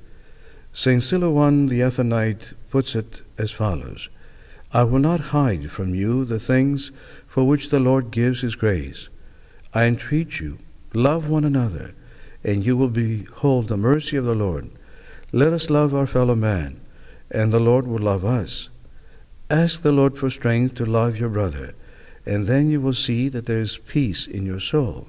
St. 0.75 1.03
Silouan 1.03 1.69
the 1.69 1.81
Athonite 1.81 2.55
puts 2.71 2.95
it 2.95 3.21
as 3.37 3.51
follows 3.51 4.09
I 4.71 4.83
will 4.83 4.97
not 4.97 5.29
hide 5.29 5.69
from 5.69 5.93
you 5.93 6.25
the 6.25 6.39
things 6.39 6.91
for 7.27 7.43
which 7.43 7.69
the 7.69 7.79
Lord 7.79 8.09
gives 8.09 8.41
His 8.41 8.55
grace. 8.55 9.09
I 9.71 9.83
entreat 9.83 10.39
you, 10.39 10.57
love 10.95 11.29
one 11.29 11.45
another, 11.45 11.93
and 12.43 12.65
you 12.65 12.75
will 12.75 12.89
behold 12.89 13.67
the 13.67 13.77
mercy 13.77 14.17
of 14.17 14.25
the 14.25 14.33
Lord. 14.33 14.71
Let 15.31 15.53
us 15.53 15.69
love 15.69 15.93
our 15.93 16.07
fellow 16.07 16.33
man, 16.33 16.81
and 17.29 17.53
the 17.53 17.59
Lord 17.59 17.85
will 17.85 17.99
love 17.99 18.25
us. 18.25 18.69
Ask 19.51 19.83
the 19.83 19.91
Lord 19.91 20.17
for 20.17 20.31
strength 20.31 20.73
to 20.75 20.85
love 20.85 21.19
your 21.19 21.29
brother, 21.29 21.75
and 22.25 22.47
then 22.47 22.71
you 22.71 22.81
will 22.81 22.93
see 22.93 23.29
that 23.29 23.45
there 23.45 23.61
is 23.61 23.77
peace 23.77 24.25
in 24.25 24.43
your 24.43 24.59
soul. 24.59 25.07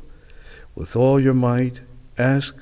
With 0.75 0.95
all 0.95 1.19
your 1.19 1.33
might, 1.33 1.81
ask 2.19 2.55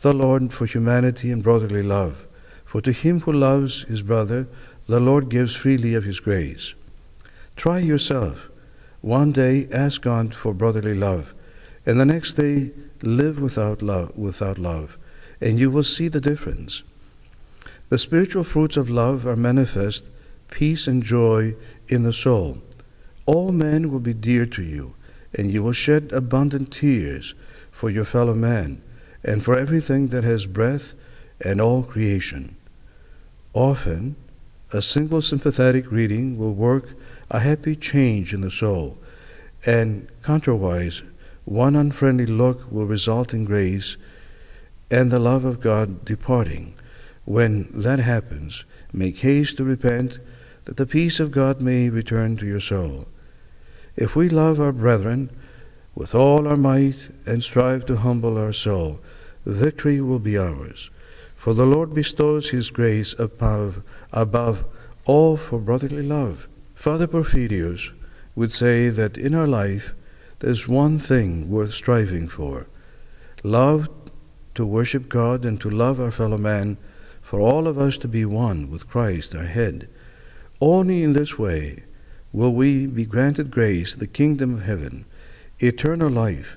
the 0.00 0.12
Lord 0.14 0.52
for 0.52 0.66
humanity 0.66 1.30
and 1.30 1.42
brotherly 1.42 1.82
love. 1.82 2.26
For 2.64 2.80
to 2.80 2.92
him 2.92 3.20
who 3.20 3.32
loves 3.32 3.82
his 3.82 4.02
brother, 4.02 4.48
the 4.86 5.00
Lord 5.00 5.28
gives 5.28 5.54
freely 5.54 5.94
of 5.94 6.04
his 6.04 6.20
grace. 6.20 6.74
Try 7.56 7.80
yourself. 7.80 8.48
One 9.02 9.32
day 9.32 9.68
ask 9.72 10.02
God 10.02 10.34
for 10.34 10.54
brotherly 10.54 10.94
love, 10.94 11.34
and 11.84 12.00
the 12.00 12.06
next 12.06 12.34
day 12.34 12.70
live 13.02 13.40
without 13.40 13.82
love, 13.82 14.16
without 14.16 14.58
love, 14.58 14.96
and 15.40 15.58
you 15.58 15.70
will 15.70 15.82
see 15.82 16.08
the 16.08 16.20
difference. 16.20 16.82
The 17.88 17.98
spiritual 17.98 18.44
fruits 18.44 18.76
of 18.76 18.88
love 18.88 19.26
are 19.26 19.36
manifest 19.36 20.10
peace 20.50 20.86
and 20.86 21.02
joy 21.02 21.54
in 21.88 22.04
the 22.04 22.12
soul. 22.12 22.58
All 23.26 23.52
men 23.52 23.90
will 23.90 24.00
be 24.00 24.14
dear 24.14 24.46
to 24.46 24.62
you, 24.62 24.94
and 25.34 25.50
you 25.52 25.62
will 25.62 25.72
shed 25.72 26.12
abundant 26.12 26.72
tears 26.72 27.34
for 27.70 27.90
your 27.90 28.04
fellow 28.04 28.34
man 28.34 28.82
and 29.22 29.44
for 29.44 29.56
everything 29.56 30.08
that 30.08 30.24
has 30.24 30.46
breath 30.46 30.94
and 31.40 31.60
all 31.60 31.82
creation. 31.82 32.56
Often, 33.52 34.16
a 34.72 34.80
single 34.80 35.22
sympathetic 35.22 35.90
reading 35.90 36.38
will 36.38 36.54
work 36.54 36.94
a 37.30 37.40
happy 37.40 37.76
change 37.76 38.32
in 38.32 38.40
the 38.40 38.50
soul, 38.50 38.96
and 39.66 40.08
contrariwise, 40.22 41.02
one 41.44 41.74
unfriendly 41.74 42.26
look 42.26 42.70
will 42.70 42.86
result 42.86 43.34
in 43.34 43.44
grace 43.44 43.96
and 44.90 45.10
the 45.10 45.20
love 45.20 45.44
of 45.44 45.60
God 45.60 46.04
departing. 46.04 46.74
When 47.24 47.68
that 47.72 47.98
happens, 47.98 48.64
make 48.92 49.18
haste 49.18 49.56
to 49.56 49.64
repent, 49.64 50.18
that 50.64 50.76
the 50.76 50.86
peace 50.86 51.20
of 51.20 51.30
God 51.30 51.60
may 51.60 51.88
return 51.88 52.36
to 52.36 52.46
your 52.46 52.60
soul. 52.60 53.06
If 53.96 54.14
we 54.14 54.28
love 54.28 54.60
our 54.60 54.72
brethren 54.72 55.30
with 55.94 56.14
all 56.14 56.46
our 56.46 56.56
might 56.56 57.10
and 57.26 57.42
strive 57.42 57.84
to 57.86 57.96
humble 57.96 58.38
our 58.38 58.52
soul, 58.52 59.00
victory 59.44 60.00
will 60.00 60.18
be 60.18 60.38
ours. 60.38 60.90
For 61.36 61.54
the 61.54 61.66
Lord 61.66 61.94
bestows 61.94 62.50
His 62.50 62.70
grace 62.70 63.14
above, 63.18 63.82
above 64.12 64.64
all 65.04 65.36
for 65.36 65.58
brotherly 65.58 66.02
love. 66.02 66.48
Father 66.74 67.06
Porphyrios 67.06 67.92
would 68.34 68.52
say 68.52 68.88
that 68.88 69.18
in 69.18 69.34
our 69.34 69.46
life 69.46 69.94
there's 70.40 70.68
one 70.68 70.98
thing 70.98 71.50
worth 71.50 71.74
striving 71.74 72.28
for 72.28 72.66
love 73.42 73.88
to 74.54 74.66
worship 74.66 75.08
God 75.08 75.44
and 75.44 75.60
to 75.60 75.70
love 75.70 76.00
our 76.00 76.10
fellow 76.10 76.36
man, 76.36 76.76
for 77.22 77.40
all 77.40 77.66
of 77.66 77.78
us 77.78 77.96
to 77.98 78.08
be 78.08 78.24
one 78.24 78.70
with 78.70 78.88
Christ 78.88 79.34
our 79.34 79.44
head. 79.44 79.88
Only 80.60 81.02
in 81.02 81.12
this 81.12 81.38
way 81.38 81.84
will 82.32 82.52
we 82.52 82.86
be 82.86 83.06
granted 83.06 83.50
grace, 83.50 83.94
the 83.94 84.06
kingdom 84.06 84.54
of 84.54 84.64
heaven, 84.64 85.06
eternal 85.60 86.10
life. 86.10 86.56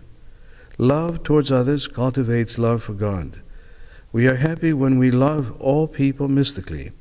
Love 0.77 1.23
towards 1.23 1.51
others 1.51 1.87
cultivates 1.87 2.57
love 2.57 2.83
for 2.83 2.93
God. 2.93 3.41
We 4.11 4.27
are 4.27 4.37
happy 4.37 4.73
when 4.73 4.97
we 4.97 5.11
love 5.11 5.59
all 5.59 5.87
people 5.87 6.27
mystically. 6.27 6.91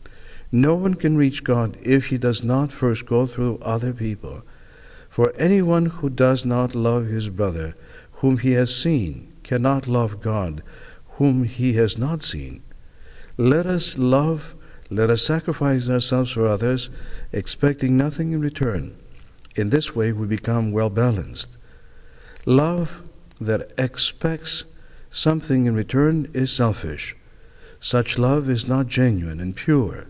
No 0.51 0.75
one 0.75 0.95
can 0.95 1.17
reach 1.17 1.45
God 1.45 1.79
if 1.83 2.07
he 2.07 2.19
does 2.19 2.43
not 2.45 2.73
first 2.73 3.07
go 3.07 3.27
through 3.27 3.59
other 3.59 3.93
people. 3.93 4.43
For 5.09 5.33
anyone 5.37 5.87
who 5.87 6.11
does 6.11 6.45
not 6.45 6.75
love 6.75 7.07
his 7.07 7.29
brother, 7.29 7.75
whom 8.13 8.39
he 8.39 8.53
has 8.53 8.75
seen, 8.75 9.33
cannot 9.43 9.87
love 9.87 10.21
God, 10.21 10.63
whom 11.17 11.45
he 11.45 11.75
has 11.75 11.99
not 11.99 12.23
seen. 12.23 12.63
Let 13.37 13.67
us 13.67 13.99
love 13.99 14.55
Let 14.93 15.09
us 15.09 15.23
sacrifice 15.23 15.89
ourselves 15.89 16.33
for 16.33 16.47
others, 16.47 16.91
expecting 17.33 17.97
nothing 17.97 18.33
in 18.33 18.43
return. 18.43 18.95
In 19.57 19.71
this 19.71 19.97
way, 19.97 20.13
we 20.13 20.27
become 20.27 20.71
well 20.71 20.91
balanced. 20.91 21.57
Love 22.45 23.03
that 23.41 23.73
expects 23.79 24.65
something 25.11 25.67
in 25.67 25.75
return 25.75 26.29
is 26.35 26.53
selfish. 26.53 27.15
Such 27.79 28.19
love 28.19 28.49
is 28.49 28.67
not 28.67 28.87
genuine 28.87 29.41
and 29.41 29.55
pure. 29.55 30.09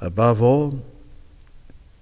Above 0.00 0.42
all 0.42 0.82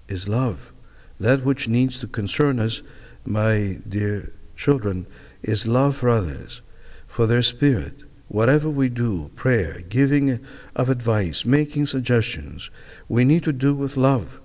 is 0.09 0.27
love. 0.27 0.73
That 1.19 1.45
which 1.45 1.69
needs 1.69 1.99
to 1.99 2.07
concern 2.07 2.59
us, 2.59 2.81
my 3.25 3.79
dear 3.87 4.33
children, 4.57 5.07
is 5.41 5.67
love 5.67 5.95
for 5.95 6.09
others, 6.09 6.61
for 7.07 7.25
their 7.25 7.41
spirit. 7.41 8.03
Whatever 8.27 8.69
we 8.69 8.89
do, 8.89 9.31
prayer, 9.35 9.81
giving 9.87 10.39
of 10.75 10.89
advice, 10.89 11.45
making 11.45 11.85
suggestions, 11.85 12.69
we 13.07 13.23
need 13.23 13.43
to 13.45 13.53
do 13.53 13.73
with 13.73 13.95
love. 13.95 14.41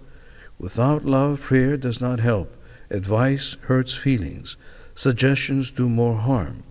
Without 0.59 1.05
love, 1.05 1.40
prayer 1.40 1.76
does 1.76 2.00
not 2.00 2.21
help. 2.21 2.57
Advice 2.90 3.57
hurts 3.62 3.95
feelings. 3.95 4.57
Suggestions 5.00 5.71
do 5.71 5.88
more 5.88 6.19
harm. 6.19 6.62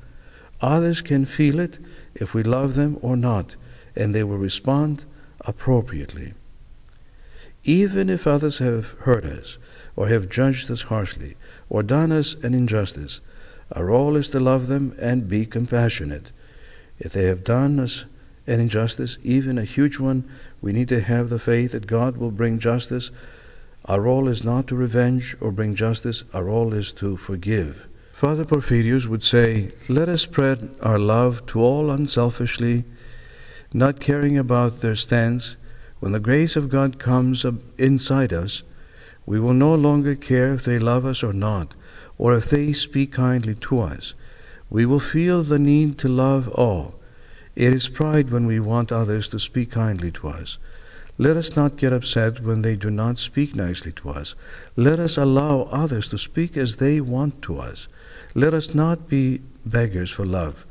Others 0.62 1.01
can 1.01 1.25
feel 1.25 1.59
it 1.59 1.79
if 2.13 2.36
we 2.36 2.43
love 2.43 2.75
them 2.75 3.00
or 3.01 3.17
not, 3.17 3.55
and 3.95 4.13
they 4.13 4.24
will 4.24 4.38
respond 4.38 5.03
appropriately. 5.48 6.33
Even 7.63 8.07
if 8.07 8.27
others 8.27 8.59
have 8.59 8.91
hurt 9.00 9.25
us, 9.25 9.57
or 9.95 10.09
have 10.09 10.29
judged 10.29 10.69
us 10.69 10.83
harshly, 10.83 11.38
or 11.69 11.81
done 11.81 12.12
us 12.12 12.36
an 12.43 12.53
injustice, 12.53 13.19
our 13.71 13.86
role 13.86 14.15
is 14.15 14.29
to 14.29 14.39
love 14.39 14.67
them 14.67 14.95
and 15.00 15.27
be 15.27 15.43
compassionate. 15.43 16.31
If 17.00 17.13
they 17.13 17.24
have 17.24 17.43
done 17.43 17.79
us 17.79 18.05
an 18.45 18.59
injustice, 18.59 19.17
even 19.24 19.57
a 19.57 19.63
huge 19.63 19.98
one, 19.98 20.24
we 20.62 20.71
need 20.71 20.89
to 20.89 21.01
have 21.01 21.29
the 21.29 21.39
faith 21.39 21.71
that 21.71 21.88
God 21.88 22.17
will 22.17 22.29
bring 22.29 22.59
justice. 22.59 23.09
Our 23.86 24.01
role 24.01 24.27
is 24.27 24.43
not 24.43 24.67
to 24.67 24.75
revenge 24.75 25.36
or 25.41 25.51
bring 25.51 25.74
justice, 25.74 26.25
our 26.31 26.43
role 26.43 26.75
is 26.75 26.93
to 26.93 27.17
forgive. 27.17 27.88
Father 28.19 28.43
Porphyrios 28.43 29.07
would 29.07 29.23
say, 29.23 29.71
Let 29.88 30.09
us 30.09 30.23
spread 30.23 30.75
our 30.81 30.99
love 30.99 31.45
to 31.45 31.61
all 31.61 31.89
unselfishly, 31.89 32.83
not 33.71 34.01
caring 34.01 34.38
about 34.38 34.81
their 34.81 34.97
stance. 34.97 35.55
When 36.01 36.11
the 36.11 36.19
grace 36.19 36.57
of 36.57 36.67
God 36.67 36.99
comes 36.99 37.45
inside 37.77 38.33
us, 38.33 38.63
we 39.25 39.39
will 39.39 39.53
no 39.53 39.73
longer 39.73 40.15
care 40.15 40.53
if 40.53 40.65
they 40.65 40.79
love 40.79 41.05
us 41.05 41.23
or 41.23 41.31
not, 41.31 41.75
or 42.17 42.35
if 42.35 42.49
they 42.49 42.73
speak 42.73 43.13
kindly 43.13 43.55
to 43.55 43.79
us. 43.79 44.15
We 44.69 44.85
will 44.85 44.99
feel 44.99 45.41
the 45.41 45.57
need 45.57 45.97
to 45.99 46.09
love 46.09 46.49
all. 46.49 46.99
It 47.55 47.71
is 47.71 47.88
pride 47.88 48.31
when 48.31 48.45
we 48.47 48.59
want 48.59 48.91
others 48.91 49.29
to 49.29 49.39
speak 49.39 49.71
kindly 49.71 50.11
to 50.11 50.27
us. 50.27 50.57
Let 51.17 51.38
us 51.38 51.55
not 51.55 51.77
get 51.77 51.93
upset 51.93 52.41
when 52.41 52.63
they 52.63 52.75
do 52.75 52.91
not 52.91 53.17
speak 53.17 53.55
nicely 53.55 53.93
to 53.93 54.09
us. 54.09 54.35
Let 54.75 54.99
us 54.99 55.17
allow 55.17 55.69
others 55.71 56.09
to 56.09 56.17
speak 56.17 56.57
as 56.57 56.75
they 56.75 56.99
want 56.99 57.41
to 57.43 57.59
us. 57.59 57.88
Let 58.36 58.53
us 58.53 58.75
not 58.75 59.07
be 59.07 59.41
beggars 59.65 60.12
for 60.12 60.25
love. 60.25 60.65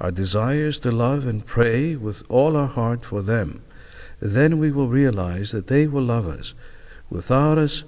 Our 0.00 0.10
desire 0.10 0.66
is 0.66 0.78
to 0.80 0.90
love 0.90 1.26
and 1.26 1.46
pray 1.46 1.96
with 1.96 2.22
all 2.28 2.56
our 2.56 2.66
heart 2.66 3.04
for 3.04 3.22
them. 3.22 3.62
Then 4.20 4.58
we 4.58 4.70
will 4.70 4.88
realize 4.88 5.52
that 5.52 5.68
they 5.68 5.86
will 5.86 6.02
love 6.02 6.26
us 6.26 6.54
without 7.08 7.58
us 7.58 7.84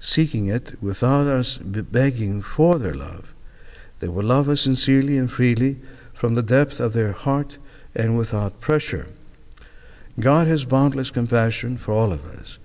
seeking 0.00 0.46
it, 0.46 0.74
without 0.82 1.26
us 1.26 1.58
begging 1.58 2.42
for 2.42 2.78
their 2.78 2.94
love. 2.94 3.32
They 4.00 4.08
will 4.08 4.24
love 4.24 4.48
us 4.48 4.62
sincerely 4.62 5.16
and 5.16 5.30
freely 5.30 5.78
from 6.12 6.34
the 6.34 6.42
depth 6.42 6.80
of 6.80 6.92
their 6.92 7.12
heart 7.12 7.58
and 7.94 8.18
without 8.18 8.60
pressure. 8.60 9.06
God 10.18 10.48
has 10.48 10.64
boundless 10.64 11.10
compassion 11.10 11.76
for 11.76 11.92
all 11.92 12.12
of 12.12 12.24
us, 12.24 12.58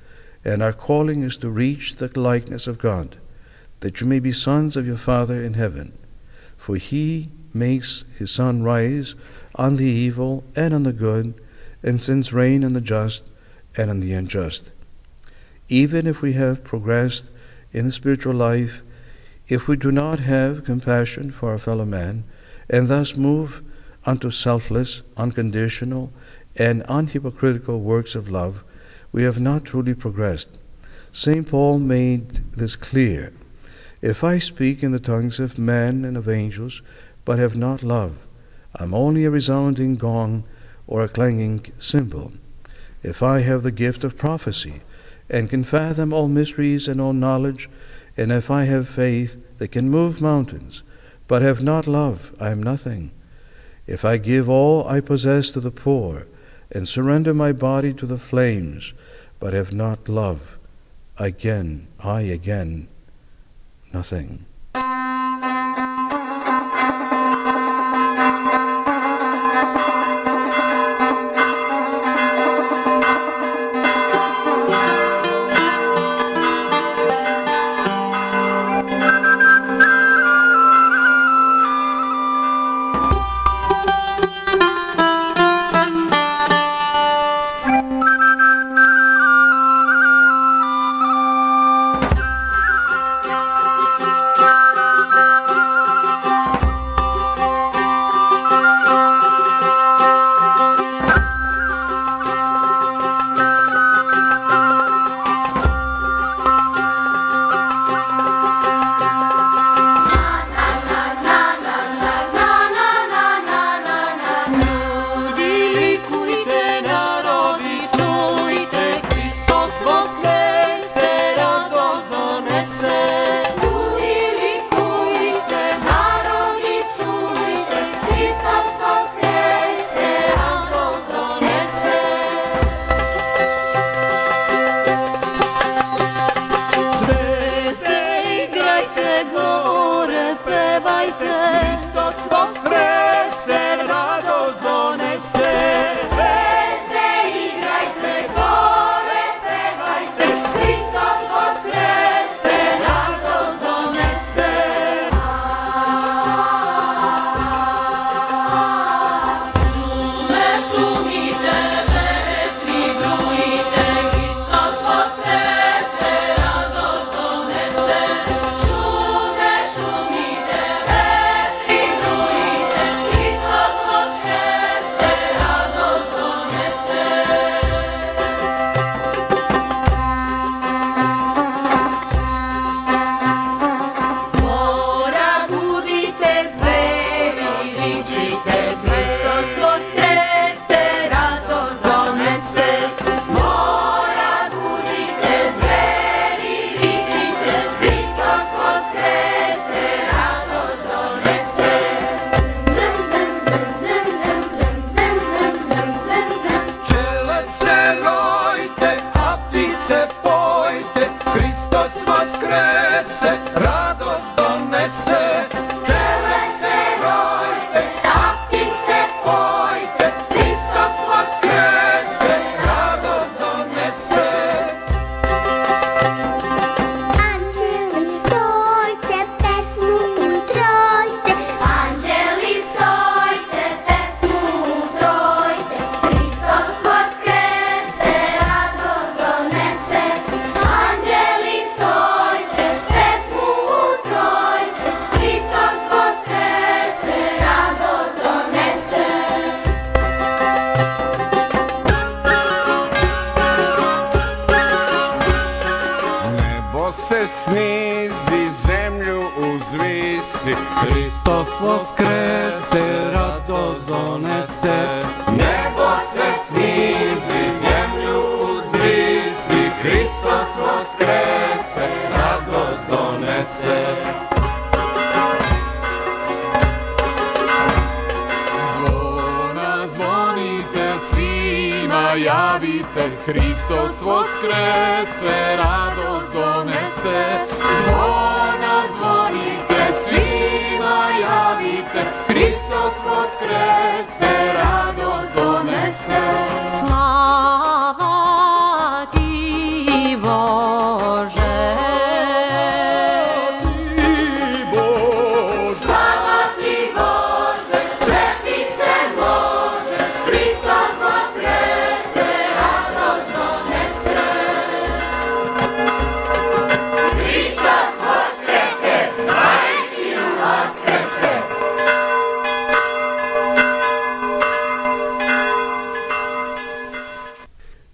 and 0.43 0.63
our 0.63 0.73
calling 0.73 1.21
is 1.21 1.37
to 1.37 1.49
reach 1.49 1.97
the 1.97 2.09
likeness 2.19 2.65
of 2.65 2.79
God, 2.79 3.17
that 3.79 4.01
you 4.01 4.07
may 4.07 4.19
be 4.19 4.31
sons 4.31 4.75
of 4.75 4.87
your 4.87 4.97
Father 4.97 5.41
in 5.41 5.53
heaven. 5.53 5.97
For 6.57 6.75
he 6.75 7.29
makes 7.53 8.03
his 8.17 8.31
sun 8.31 8.63
rise 8.63 9.15
on 9.55 9.77
the 9.77 9.85
evil 9.85 10.43
and 10.55 10.73
on 10.73 10.83
the 10.83 10.93
good, 10.93 11.39
and 11.83 12.01
sends 12.01 12.33
rain 12.33 12.63
on 12.63 12.73
the 12.73 12.81
just 12.81 13.29
and 13.75 13.89
on 13.89 13.99
the 13.99 14.13
unjust. 14.13 14.71
Even 15.69 16.07
if 16.07 16.21
we 16.21 16.33
have 16.33 16.63
progressed 16.63 17.29
in 17.71 17.85
the 17.85 17.91
spiritual 17.91 18.33
life, 18.33 18.81
if 19.47 19.67
we 19.67 19.77
do 19.77 19.91
not 19.91 20.19
have 20.19 20.65
compassion 20.65 21.31
for 21.31 21.51
our 21.51 21.57
fellow 21.57 21.85
man, 21.85 22.23
and 22.69 22.87
thus 22.87 23.15
move 23.15 23.63
unto 24.05 24.29
selfless, 24.31 25.01
unconditional, 25.15 26.11
and 26.55 26.83
unhypocritical 26.83 27.79
works 27.79 28.15
of 28.15 28.29
love, 28.29 28.63
we 29.11 29.23
have 29.23 29.39
not 29.39 29.65
truly 29.65 29.93
progressed. 29.93 30.57
St. 31.11 31.47
Paul 31.47 31.79
made 31.79 32.53
this 32.53 32.75
clear. 32.75 33.33
If 34.01 34.23
I 34.23 34.37
speak 34.37 34.83
in 34.83 34.91
the 34.91 34.99
tongues 34.99 35.39
of 35.39 35.57
men 35.57 36.05
and 36.05 36.15
of 36.15 36.29
angels, 36.29 36.81
but 37.25 37.39
have 37.39 37.55
not 37.55 37.81
love, 37.81 38.17
I'm 38.75 38.93
only 38.93 39.25
a 39.25 39.31
resounding 39.31 39.95
gong 39.95 40.43
or 40.85 41.03
a 41.03 41.09
clanging 41.09 41.65
cymbal. 41.79 42.33
If 43.01 43.23
I 43.23 43.39
have 43.39 43.63
the 43.63 43.71
gift 43.71 44.03
of 44.03 44.17
prophecy, 44.17 44.81
and 45.29 45.49
can 45.49 45.63
fathom 45.63 46.13
all 46.13 46.27
mysteries 46.27 46.87
and 46.87 47.01
all 47.01 47.13
knowledge, 47.13 47.69
and 48.15 48.31
if 48.31 48.49
I 48.49 48.63
have 48.65 48.87
faith 48.87 49.37
that 49.57 49.71
can 49.71 49.89
move 49.89 50.21
mountains, 50.21 50.83
but 51.27 51.41
have 51.41 51.61
not 51.61 51.87
love, 51.87 52.35
I 52.39 52.51
am 52.51 52.63
nothing. 52.63 53.11
If 53.85 54.05
I 54.05 54.17
give 54.17 54.49
all 54.49 54.87
I 54.87 55.01
possess 55.01 55.51
to 55.51 55.59
the 55.59 55.71
poor, 55.71 56.27
and 56.71 56.87
surrender 56.87 57.33
my 57.33 57.51
body 57.51 57.93
to 57.93 58.05
the 58.05 58.17
flames, 58.17 58.93
but 59.39 59.53
have 59.53 59.73
not 59.73 60.07
love, 60.07 60.57
again, 61.17 61.87
I 61.99 62.21
again, 62.21 62.87
nothing. 63.93 64.46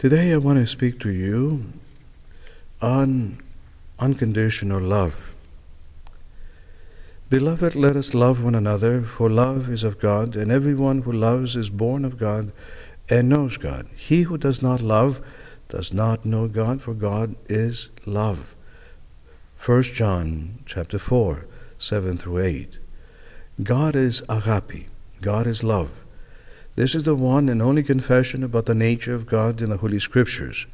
Today 0.04 0.34
I 0.34 0.36
want 0.36 0.60
to 0.60 0.68
speak 0.68 1.00
to 1.00 1.12
you 1.14 1.64
on 2.82 3.42
unconditional 4.00 4.82
love. 4.82 5.34
Beloved, 7.30 7.74
let 7.74 7.96
us 7.96 8.14
love 8.14 8.44
one 8.44 8.54
another, 8.54 9.02
for 9.02 9.30
love 9.30 9.70
is 9.70 9.86
of 9.86 10.02
God, 10.02 10.36
and 10.36 10.52
everyone 10.52 11.04
who 11.04 11.14
loves 11.14 11.56
is 11.56 11.70
born 11.70 12.04
of 12.04 12.18
God 12.18 12.52
and 13.08 13.30
knows 13.30 13.56
God. 13.56 13.88
He 13.96 14.24
who 14.24 14.38
does 14.38 14.62
not 14.62 14.82
love 14.82 15.22
does 15.70 15.94
not 15.94 16.26
know 16.26 16.50
God, 16.50 16.82
for 16.82 16.94
God 16.94 17.38
is 17.48 17.90
love. 18.06 18.58
1 19.66 19.84
John 19.84 20.60
chapter 20.66 21.00
4, 21.00 21.46
7 21.78 22.18
through 22.18 22.40
8. 22.40 22.78
God 23.64 23.96
is 23.96 24.22
agape. 24.28 24.90
God 25.22 25.48
is 25.48 25.64
love. 25.64 26.03
This 26.76 26.96
is 26.96 27.04
the 27.04 27.16
one 27.16 27.50
and 27.50 27.62
only 27.62 27.84
confession 27.84 28.44
about 28.44 28.66
the 28.66 28.74
nature 28.74 29.14
of 29.14 29.28
God 29.28 29.62
in 29.62 29.70
the 29.70 29.78
Holy 29.78 30.00
Scriptures. 30.00 30.66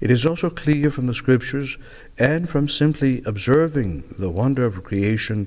It 0.00 0.10
is 0.10 0.24
also 0.24 0.48
clear 0.48 0.90
from 0.90 1.06
the 1.06 1.14
Scriptures 1.14 1.76
and 2.18 2.48
from 2.48 2.66
simply 2.66 3.22
observing 3.26 4.04
the 4.18 4.30
wonder 4.30 4.64
of 4.64 4.82
creation 4.82 5.46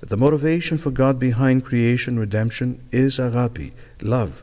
that 0.00 0.10
the 0.10 0.16
motivation 0.16 0.76
for 0.76 0.90
God 0.90 1.18
behind 1.18 1.64
creation 1.64 2.18
redemption 2.18 2.82
is 2.92 3.18
agape, 3.18 3.72
love. 4.02 4.42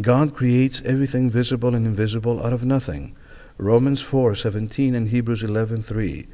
God 0.00 0.34
creates 0.34 0.82
everything 0.84 1.30
visible 1.30 1.74
and 1.74 1.86
invisible 1.86 2.44
out 2.44 2.52
of 2.52 2.64
nothing. 2.64 3.16
Romans 3.56 4.02
4:17 4.02 4.94
and 4.94 5.08
Hebrews 5.08 5.42
11:3. 5.42 6.26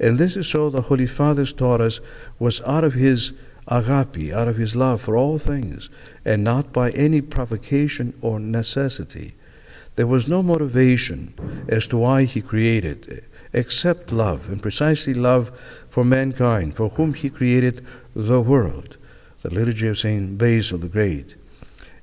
And 0.00 0.18
this 0.18 0.36
is 0.36 0.46
so 0.46 0.70
the 0.70 0.82
Holy 0.82 1.06
Fathers 1.06 1.52
taught 1.52 1.80
us 1.80 2.00
was 2.38 2.60
out 2.62 2.84
of 2.84 2.94
his 2.94 3.32
agape, 3.68 4.32
out 4.32 4.48
of 4.48 4.56
his 4.56 4.74
love 4.74 5.00
for 5.00 5.16
all 5.16 5.38
things, 5.38 5.88
and 6.24 6.42
not 6.42 6.72
by 6.72 6.90
any 6.90 7.20
provocation 7.20 8.14
or 8.20 8.40
necessity. 8.40 9.34
There 9.94 10.06
was 10.06 10.28
no 10.28 10.42
motivation 10.42 11.34
as 11.68 11.86
to 11.88 11.98
why 11.98 12.24
he 12.24 12.40
created, 12.40 13.24
except 13.52 14.12
love, 14.12 14.48
and 14.48 14.62
precisely 14.62 15.14
love 15.14 15.50
for 15.88 16.04
mankind, 16.04 16.76
for 16.76 16.90
whom 16.90 17.14
he 17.14 17.30
created 17.30 17.84
the 18.14 18.40
world. 18.40 18.96
The 19.42 19.50
liturgy 19.50 19.88
of 19.88 19.98
St. 19.98 20.38
Basil 20.38 20.78
the 20.78 20.88
Great. 20.88 21.36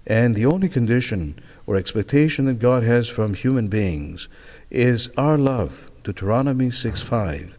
And 0.07 0.35
the 0.35 0.45
only 0.45 0.69
condition 0.69 1.39
or 1.65 1.75
expectation 1.75 2.45
that 2.45 2.59
God 2.59 2.83
has 2.83 3.09
from 3.09 3.33
human 3.33 3.67
beings 3.67 4.27
is 4.69 5.09
our 5.17 5.37
love. 5.37 5.89
Deuteronomy 6.03 6.69
6 6.69 7.01
5. 7.01 7.57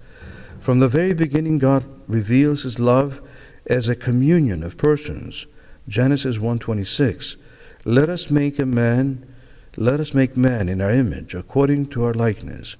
From 0.61 0.79
the 0.79 0.89
very 0.89 1.13
beginning, 1.13 1.59
God 1.59 1.85
reveals 2.07 2.63
his 2.63 2.79
love 2.79 3.21
as 3.67 3.89
a 3.89 3.97
communion 3.97 4.63
of 4.63 4.77
persons. 4.77 5.47
Genesis 5.89 6.39
1:26. 6.39 7.37
Let 7.85 8.09
us 8.09 8.31
make 8.31 8.59
a 8.59 8.67
man, 8.67 9.25
let 9.77 10.01
us 10.01 10.15
make 10.15 10.37
man 10.37 10.69
in 10.69 10.81
our 10.81 10.91
image, 10.91 11.35
according 11.35 11.87
to 11.89 12.05
our 12.05 12.15
likeness. 12.15 12.77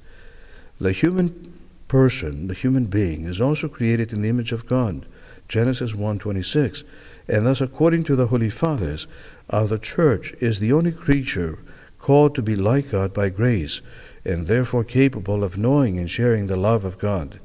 The 0.81 0.93
human 0.93 1.53
person, 1.89 2.49
the 2.49 2.55
human 2.55 2.87
being, 2.87 3.25
is 3.25 3.41
also 3.41 3.69
created 3.69 4.13
in 4.13 4.23
the 4.23 4.29
image 4.29 4.53
of 4.53 4.67
God. 4.67 5.07
Genesis 5.49 5.95
1:26. 5.95 6.85
And 7.29 7.47
thus, 7.47 7.61
according 7.61 8.05
to 8.05 8.17
the 8.17 8.29
Holy 8.29 8.51
Fathers 8.51 9.07
our 9.51 9.67
the 9.67 9.79
Church, 9.79 10.35
is 10.41 10.59
the 10.59 10.73
only 10.73 10.93
creature 10.93 11.59
called 11.99 12.35
to 12.35 12.43
be 12.43 12.57
like 12.57 12.91
God 12.91 13.15
by 13.15 13.29
grace, 13.29 13.81
and 14.25 14.47
therefore 14.47 14.85
capable 14.85 15.45
of 15.45 15.59
knowing 15.59 15.99
and 15.99 16.11
sharing 16.11 16.47
the 16.47 16.57
love 16.57 16.85
of 16.85 16.99
God. 16.99 17.41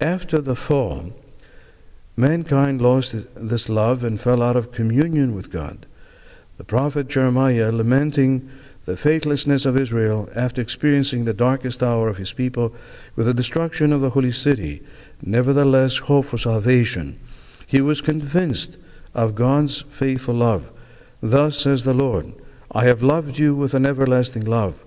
After 0.00 0.40
the 0.40 0.56
fall, 0.56 1.12
mankind 2.16 2.80
lost 2.80 3.14
this 3.34 3.68
love 3.68 4.04
and 4.04 4.20
fell 4.20 4.42
out 4.42 4.56
of 4.56 4.72
communion 4.72 5.34
with 5.34 5.50
God. 5.50 5.86
The 6.56 6.64
prophet 6.64 7.08
Jeremiah, 7.08 7.72
lamenting 7.72 8.50
the 8.84 8.96
faithlessness 8.96 9.64
of 9.64 9.76
Israel 9.76 10.28
after 10.34 10.60
experiencing 10.60 11.24
the 11.24 11.34
darkest 11.34 11.82
hour 11.82 12.08
of 12.08 12.16
his 12.16 12.32
people 12.32 12.74
with 13.14 13.26
the 13.26 13.34
destruction 13.34 13.92
of 13.92 14.00
the 14.00 14.10
holy 14.10 14.32
city, 14.32 14.82
nevertheless 15.22 15.98
hoped 15.98 16.28
for 16.28 16.38
salvation. 16.38 17.18
He 17.66 17.80
was 17.80 18.00
convinced 18.00 18.76
of 19.14 19.34
God's 19.34 19.82
faithful 19.82 20.34
love. 20.34 20.70
Thus 21.20 21.58
says 21.58 21.84
the 21.84 21.94
Lord, 21.94 22.34
I 22.72 22.84
have 22.84 23.02
loved 23.02 23.38
you 23.38 23.54
with 23.54 23.74
an 23.74 23.86
everlasting 23.86 24.44
love. 24.44 24.84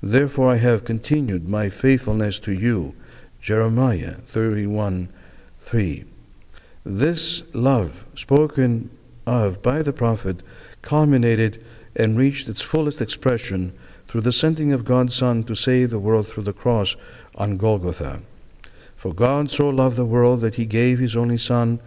Therefore 0.00 0.52
I 0.52 0.56
have 0.56 0.84
continued 0.84 1.48
my 1.48 1.68
faithfulness 1.68 2.38
to 2.40 2.52
you. 2.52 2.94
Jeremiah 3.40 4.16
31 4.24 5.08
3. 5.58 6.04
This 6.84 7.44
love, 7.52 8.04
spoken 8.16 8.90
of 9.24 9.62
by 9.62 9.82
the 9.82 9.92
prophet, 9.92 10.42
culminated 10.82 11.62
and 11.94 12.18
reached 12.18 12.48
its 12.48 12.60
fullest 12.60 13.00
expression 13.00 13.72
through 14.08 14.22
the 14.22 14.32
sending 14.32 14.72
of 14.72 14.84
God's 14.84 15.14
Son 15.14 15.44
to 15.44 15.54
save 15.54 15.90
the 15.90 16.00
world 16.00 16.26
through 16.26 16.42
the 16.42 16.52
cross 16.52 16.96
on 17.36 17.56
Golgotha. 17.56 18.22
For 18.96 19.14
God 19.14 19.48
so 19.48 19.68
loved 19.68 19.94
the 19.94 20.04
world 20.04 20.40
that 20.40 20.56
he 20.56 20.66
gave 20.66 20.98
his 20.98 21.16
only 21.16 21.38
Son, 21.38 21.78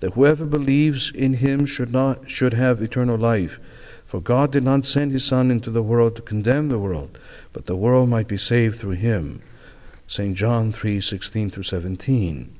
that 0.00 0.12
whoever 0.12 0.44
believes 0.44 1.10
in 1.14 1.34
him 1.34 1.64
should 1.64 1.90
not 1.90 2.28
should 2.28 2.52
have 2.52 2.82
eternal 2.82 3.16
life. 3.16 3.58
For 4.04 4.20
God 4.20 4.52
did 4.52 4.64
not 4.64 4.84
send 4.84 5.12
his 5.12 5.24
Son 5.24 5.50
into 5.50 5.70
the 5.70 5.82
world 5.82 6.14
to 6.16 6.22
condemn 6.22 6.68
the 6.68 6.78
world, 6.78 7.18
but 7.54 7.64
the 7.64 7.76
world 7.76 8.10
might 8.10 8.28
be 8.28 8.36
saved 8.36 8.78
through 8.78 8.90
him. 8.90 9.40
St. 10.06 10.36
John 10.36 10.72
3 10.72 11.00
16 11.00 11.48
through 11.48 11.62
17. 11.62 12.54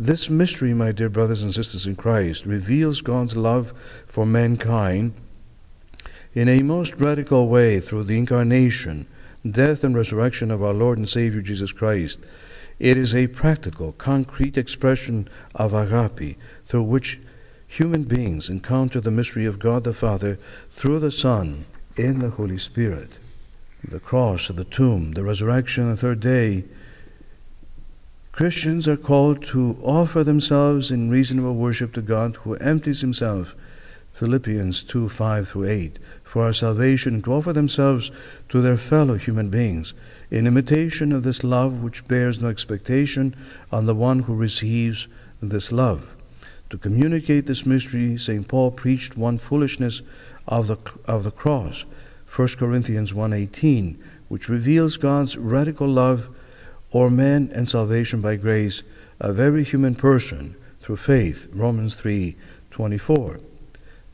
This 0.00 0.30
mystery, 0.30 0.72
my 0.72 0.92
dear 0.92 1.10
brothers 1.10 1.42
and 1.42 1.52
sisters 1.52 1.86
in 1.86 1.94
Christ, 1.94 2.46
reveals 2.46 3.02
God's 3.02 3.36
love 3.36 3.74
for 4.06 4.24
mankind 4.24 5.12
in 6.32 6.48
a 6.48 6.62
most 6.62 6.94
radical 6.94 7.48
way 7.48 7.80
through 7.80 8.04
the 8.04 8.16
incarnation, 8.16 9.06
death, 9.46 9.84
and 9.84 9.94
resurrection 9.94 10.50
of 10.50 10.62
our 10.62 10.72
Lord 10.72 10.96
and 10.96 11.06
Savior 11.06 11.42
Jesus 11.42 11.70
Christ. 11.70 12.18
It 12.78 12.96
is 12.96 13.14
a 13.14 13.26
practical, 13.26 13.92
concrete 13.92 14.56
expression 14.56 15.28
of 15.54 15.74
agape 15.74 16.38
through 16.64 16.84
which 16.84 17.20
human 17.68 18.04
beings 18.04 18.48
encounter 18.48 19.02
the 19.02 19.10
mystery 19.10 19.44
of 19.44 19.58
God 19.58 19.84
the 19.84 19.92
Father 19.92 20.38
through 20.70 21.00
the 21.00 21.12
Son 21.12 21.66
in 21.98 22.20
the 22.20 22.30
Holy 22.30 22.56
Spirit. 22.56 23.18
The 23.86 24.00
cross, 24.00 24.48
the 24.48 24.64
tomb, 24.64 25.12
the 25.12 25.24
resurrection, 25.24 25.84
on 25.84 25.90
the 25.90 25.96
third 25.98 26.20
day. 26.20 26.64
Christians 28.40 28.88
are 28.88 28.96
called 28.96 29.44
to 29.48 29.76
offer 29.82 30.24
themselves 30.24 30.90
in 30.90 31.10
reasonable 31.10 31.56
worship 31.56 31.92
to 31.92 32.00
God 32.00 32.36
who 32.36 32.54
empties 32.54 33.02
himself. 33.02 33.54
Philippians 34.14 34.82
2 34.82 35.10
5 35.10 35.46
through 35.46 35.68
8. 35.68 35.98
For 36.24 36.44
our 36.44 36.54
salvation, 36.54 37.20
to 37.20 37.34
offer 37.34 37.52
themselves 37.52 38.10
to 38.48 38.62
their 38.62 38.78
fellow 38.78 39.16
human 39.16 39.50
beings 39.50 39.92
in 40.30 40.46
imitation 40.46 41.12
of 41.12 41.22
this 41.22 41.44
love 41.44 41.82
which 41.82 42.08
bears 42.08 42.40
no 42.40 42.48
expectation 42.48 43.36
on 43.70 43.84
the 43.84 43.94
one 43.94 44.20
who 44.20 44.34
receives 44.34 45.06
this 45.42 45.70
love. 45.70 46.16
To 46.70 46.78
communicate 46.78 47.44
this 47.44 47.66
mystery, 47.66 48.16
St. 48.16 48.48
Paul 48.48 48.70
preached 48.70 49.18
one 49.18 49.36
foolishness 49.36 50.00
of 50.48 50.66
the, 50.66 50.78
of 51.04 51.24
the 51.24 51.30
cross, 51.30 51.84
1 52.34 52.48
Corinthians 52.56 53.12
1.18, 53.12 53.98
which 54.28 54.48
reveals 54.48 54.96
God's 54.96 55.36
radical 55.36 55.88
love 55.88 56.30
or 56.90 57.10
man 57.10 57.50
and 57.54 57.68
salvation 57.68 58.20
by 58.20 58.36
grace 58.36 58.82
of 59.20 59.38
every 59.38 59.64
human 59.64 59.94
person 59.94 60.54
through 60.80 60.96
faith. 60.96 61.48
Romans 61.52 61.94
3:24. 61.94 63.38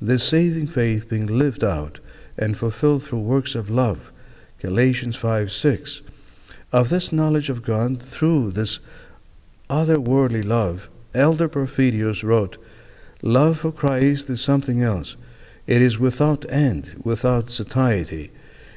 This 0.00 0.24
saving 0.24 0.66
faith 0.66 1.08
being 1.08 1.26
lived 1.26 1.64
out 1.64 2.00
and 2.36 2.56
fulfilled 2.56 3.02
through 3.02 3.20
works 3.20 3.54
of 3.54 3.70
love. 3.70 4.12
Galatians 4.60 5.16
5 5.16 5.52
6. 5.52 6.02
Of 6.72 6.90
this 6.90 7.12
knowledge 7.12 7.48
of 7.48 7.62
God 7.62 8.02
through 8.02 8.50
this 8.50 8.80
otherworldly 9.70 10.44
love, 10.44 10.90
Elder 11.14 11.48
Porphyrios 11.48 12.22
wrote, 12.22 12.58
Love 13.22 13.60
for 13.60 13.72
Christ 13.72 14.28
is 14.28 14.40
something 14.42 14.82
else. 14.82 15.16
It 15.66 15.80
is 15.80 15.98
without 15.98 16.44
end, 16.50 17.00
without 17.02 17.50
satiety. 17.50 18.30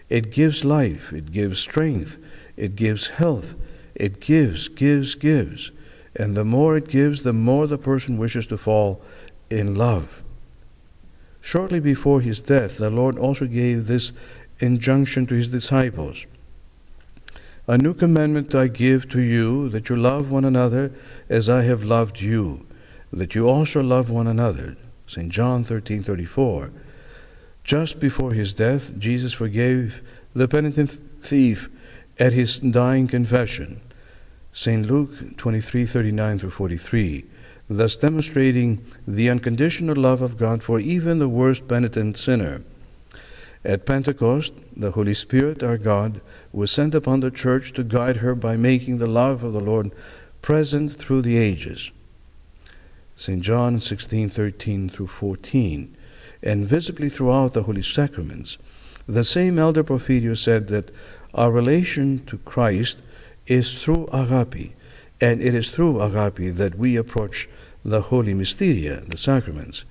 It 0.10 0.32
gives 0.32 0.66
life, 0.66 1.12
it 1.14 1.32
gives 1.32 1.60
strength, 1.60 2.18
it 2.56 2.76
gives 2.76 3.08
health, 3.08 3.56
it 4.00 4.22
gives, 4.22 4.70
gives, 4.70 5.14
gives. 5.14 5.72
And 6.16 6.36
the 6.36 6.46
more 6.46 6.78
it 6.78 6.88
gives, 6.88 7.24
the 7.24 7.34
more 7.34 7.68
the 7.68 7.78
person 7.78 8.18
wishes 8.18 8.48
to 8.48 8.58
fall 8.58 9.02
in 9.50 9.76
love. 9.76 10.24
Shortly 11.42 11.80
before 11.80 12.22
his 12.22 12.42
death, 12.42 12.78
the 12.78 12.90
Lord 12.90 13.18
also 13.18 13.46
gave 13.46 13.88
this 13.88 14.12
injunction 14.60 15.26
to 15.28 15.36
his 15.36 15.50
disciples 15.50 16.26
A 17.68 17.78
new 17.78 17.94
commandment 17.94 18.56
I 18.56 18.68
give 18.68 19.08
to 19.10 19.22
you, 19.22 19.70
that 19.70 19.90
you 19.90 19.96
love 19.96 20.32
one 20.32 20.46
another 20.46 20.92
as 21.30 21.50
I 21.50 21.62
have 21.64 21.84
loved 21.84 22.20
you, 22.20 22.66
that 23.14 23.36
you 23.36 23.48
also 23.48 23.84
love 23.84 24.10
one 24.10 24.28
another. 24.28 24.76
St. 25.08 25.30
John 25.30 25.64
13:34. 25.64 26.72
Just 27.64 28.00
before 28.00 28.34
his 28.34 28.54
death, 28.54 28.98
Jesus 28.98 29.34
forgave 29.34 30.02
the 30.34 30.48
penitent 30.48 31.00
thief 31.20 31.70
at 32.18 32.34
his 32.34 32.60
dying 32.60 33.08
confession. 33.08 33.82
St. 34.62 34.86
Luke 34.86 35.38
23:39 35.38 36.38
through 36.38 36.50
43, 36.50 37.24
thus 37.70 37.96
demonstrating 37.96 38.82
the 39.08 39.30
unconditional 39.30 39.96
love 39.96 40.22
of 40.22 40.38
God 40.38 40.62
for 40.62 40.82
even 40.82 41.18
the 41.18 41.30
worst 41.30 41.66
penitent 41.66 42.18
sinner. 42.18 42.64
At 43.64 43.86
Pentecost, 43.86 44.52
the 44.76 44.92
Holy 44.92 45.14
Spirit, 45.14 45.64
our 45.64 45.78
God, 45.78 46.20
was 46.52 46.72
sent 46.72 46.94
upon 46.94 47.22
the 47.22 47.32
church 47.32 47.72
to 47.72 47.86
guide 47.86 48.18
her 48.18 48.36
by 48.36 48.58
making 48.58 48.98
the 48.98 49.08
love 49.08 49.46
of 49.46 49.54
the 49.54 49.62
Lord 49.62 49.94
present 50.42 50.92
through 50.92 51.22
the 51.22 51.38
ages. 51.38 51.92
St. 53.16 53.42
John 53.42 53.80
16:13 53.80 54.90
through 54.90 55.08
14, 55.08 55.96
and 56.44 56.68
visibly 56.68 57.08
throughout 57.08 57.54
the 57.54 57.64
holy 57.64 57.82
sacraments. 57.82 58.58
The 59.08 59.24
same 59.24 59.58
elder 59.58 59.86
Porphyrios 59.86 60.44
said 60.44 60.68
that 60.68 60.92
our 61.34 61.50
relation 61.50 62.26
to 62.26 62.40
Christ 62.40 63.02
is 63.50 63.80
through 63.80 64.08
agape, 64.14 64.74
and 65.20 65.42
it 65.42 65.54
is 65.54 65.70
through 65.70 66.02
agape 66.02 66.56
that 66.56 66.76
we 66.76 66.96
approach 66.96 67.50
the 67.84 68.04
holy 68.04 68.34
mysteria, 68.34 69.02
the 69.02 69.18
sacraments. 69.18 69.84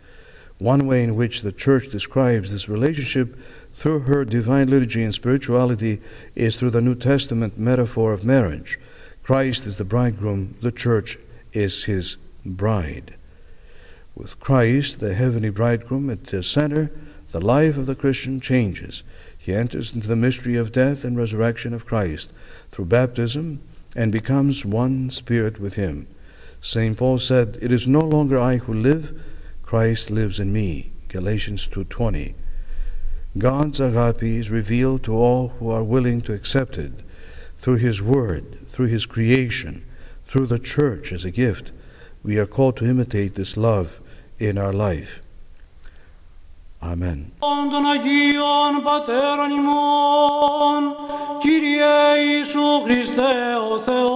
One 0.58 0.86
way 0.86 1.02
in 1.02 1.14
which 1.14 1.42
the 1.42 1.52
Church 1.52 1.90
describes 1.90 2.50
this 2.50 2.68
relationship 2.68 3.38
through 3.74 4.00
her 4.00 4.24
divine 4.24 4.68
liturgy 4.68 5.02
and 5.02 5.14
spirituality 5.14 6.00
is 6.34 6.56
through 6.56 6.70
the 6.70 6.80
New 6.80 6.94
Testament 6.94 7.58
metaphor 7.58 8.12
of 8.12 8.24
marriage. 8.24 8.78
Christ 9.22 9.66
is 9.66 9.76
the 9.76 9.84
bridegroom, 9.84 10.56
the 10.62 10.72
Church 10.72 11.18
is 11.52 11.84
his 11.84 12.16
bride. 12.44 13.14
With 14.16 14.40
Christ, 14.40 15.00
the 15.00 15.14
heavenly 15.14 15.50
bridegroom, 15.50 16.10
at 16.10 16.24
the 16.24 16.42
center, 16.42 16.90
the 17.30 17.40
life 17.40 17.76
of 17.76 17.86
the 17.86 17.94
Christian 17.94 18.40
changes. 18.40 19.02
He 19.48 19.54
enters 19.54 19.94
into 19.94 20.06
the 20.06 20.14
mystery 20.14 20.56
of 20.56 20.72
death 20.72 21.06
and 21.06 21.16
resurrection 21.16 21.72
of 21.72 21.86
Christ 21.86 22.34
through 22.70 22.84
baptism 22.84 23.62
and 23.96 24.12
becomes 24.12 24.66
one 24.66 25.08
spirit 25.08 25.58
with 25.58 25.72
him. 25.72 26.06
St. 26.60 26.98
Paul 26.98 27.18
said, 27.18 27.56
It 27.62 27.72
is 27.72 27.88
no 27.88 28.00
longer 28.00 28.38
I 28.38 28.58
who 28.58 28.74
live, 28.74 29.18
Christ 29.62 30.10
lives 30.10 30.38
in 30.38 30.52
me. 30.52 30.90
Galatians 31.08 31.66
2:20. 31.66 32.34
God's 33.38 33.80
agape 33.80 34.22
is 34.22 34.50
revealed 34.50 35.02
to 35.04 35.14
all 35.14 35.48
who 35.58 35.70
are 35.70 35.82
willing 35.82 36.20
to 36.24 36.34
accept 36.34 36.76
it 36.76 36.92
through 37.56 37.76
his 37.76 38.02
word, 38.02 38.58
through 38.68 38.88
his 38.88 39.06
creation, 39.06 39.82
through 40.26 40.48
the 40.48 40.58
church 40.58 41.10
as 41.10 41.24
a 41.24 41.30
gift. 41.30 41.72
We 42.22 42.36
are 42.36 42.44
called 42.44 42.76
to 42.76 42.84
imitate 42.84 43.34
this 43.34 43.56
love 43.56 43.98
in 44.38 44.58
our 44.58 44.74
life. 44.74 45.22
Amen. 46.80 47.32
των 47.70 47.86
Αγίων 47.86 48.82
Πατέρων 48.82 49.50
ημών, 49.50 50.96
Κύριε 51.38 52.18
Ιησού 52.26 52.80
Χριστέ 52.84 53.54
ο 53.72 53.78
Θεός, 53.78 54.06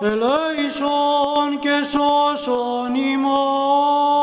ελέησον 0.00 1.58
και 1.60 1.82
σώσον 1.82 2.94
ημών. 2.94 4.21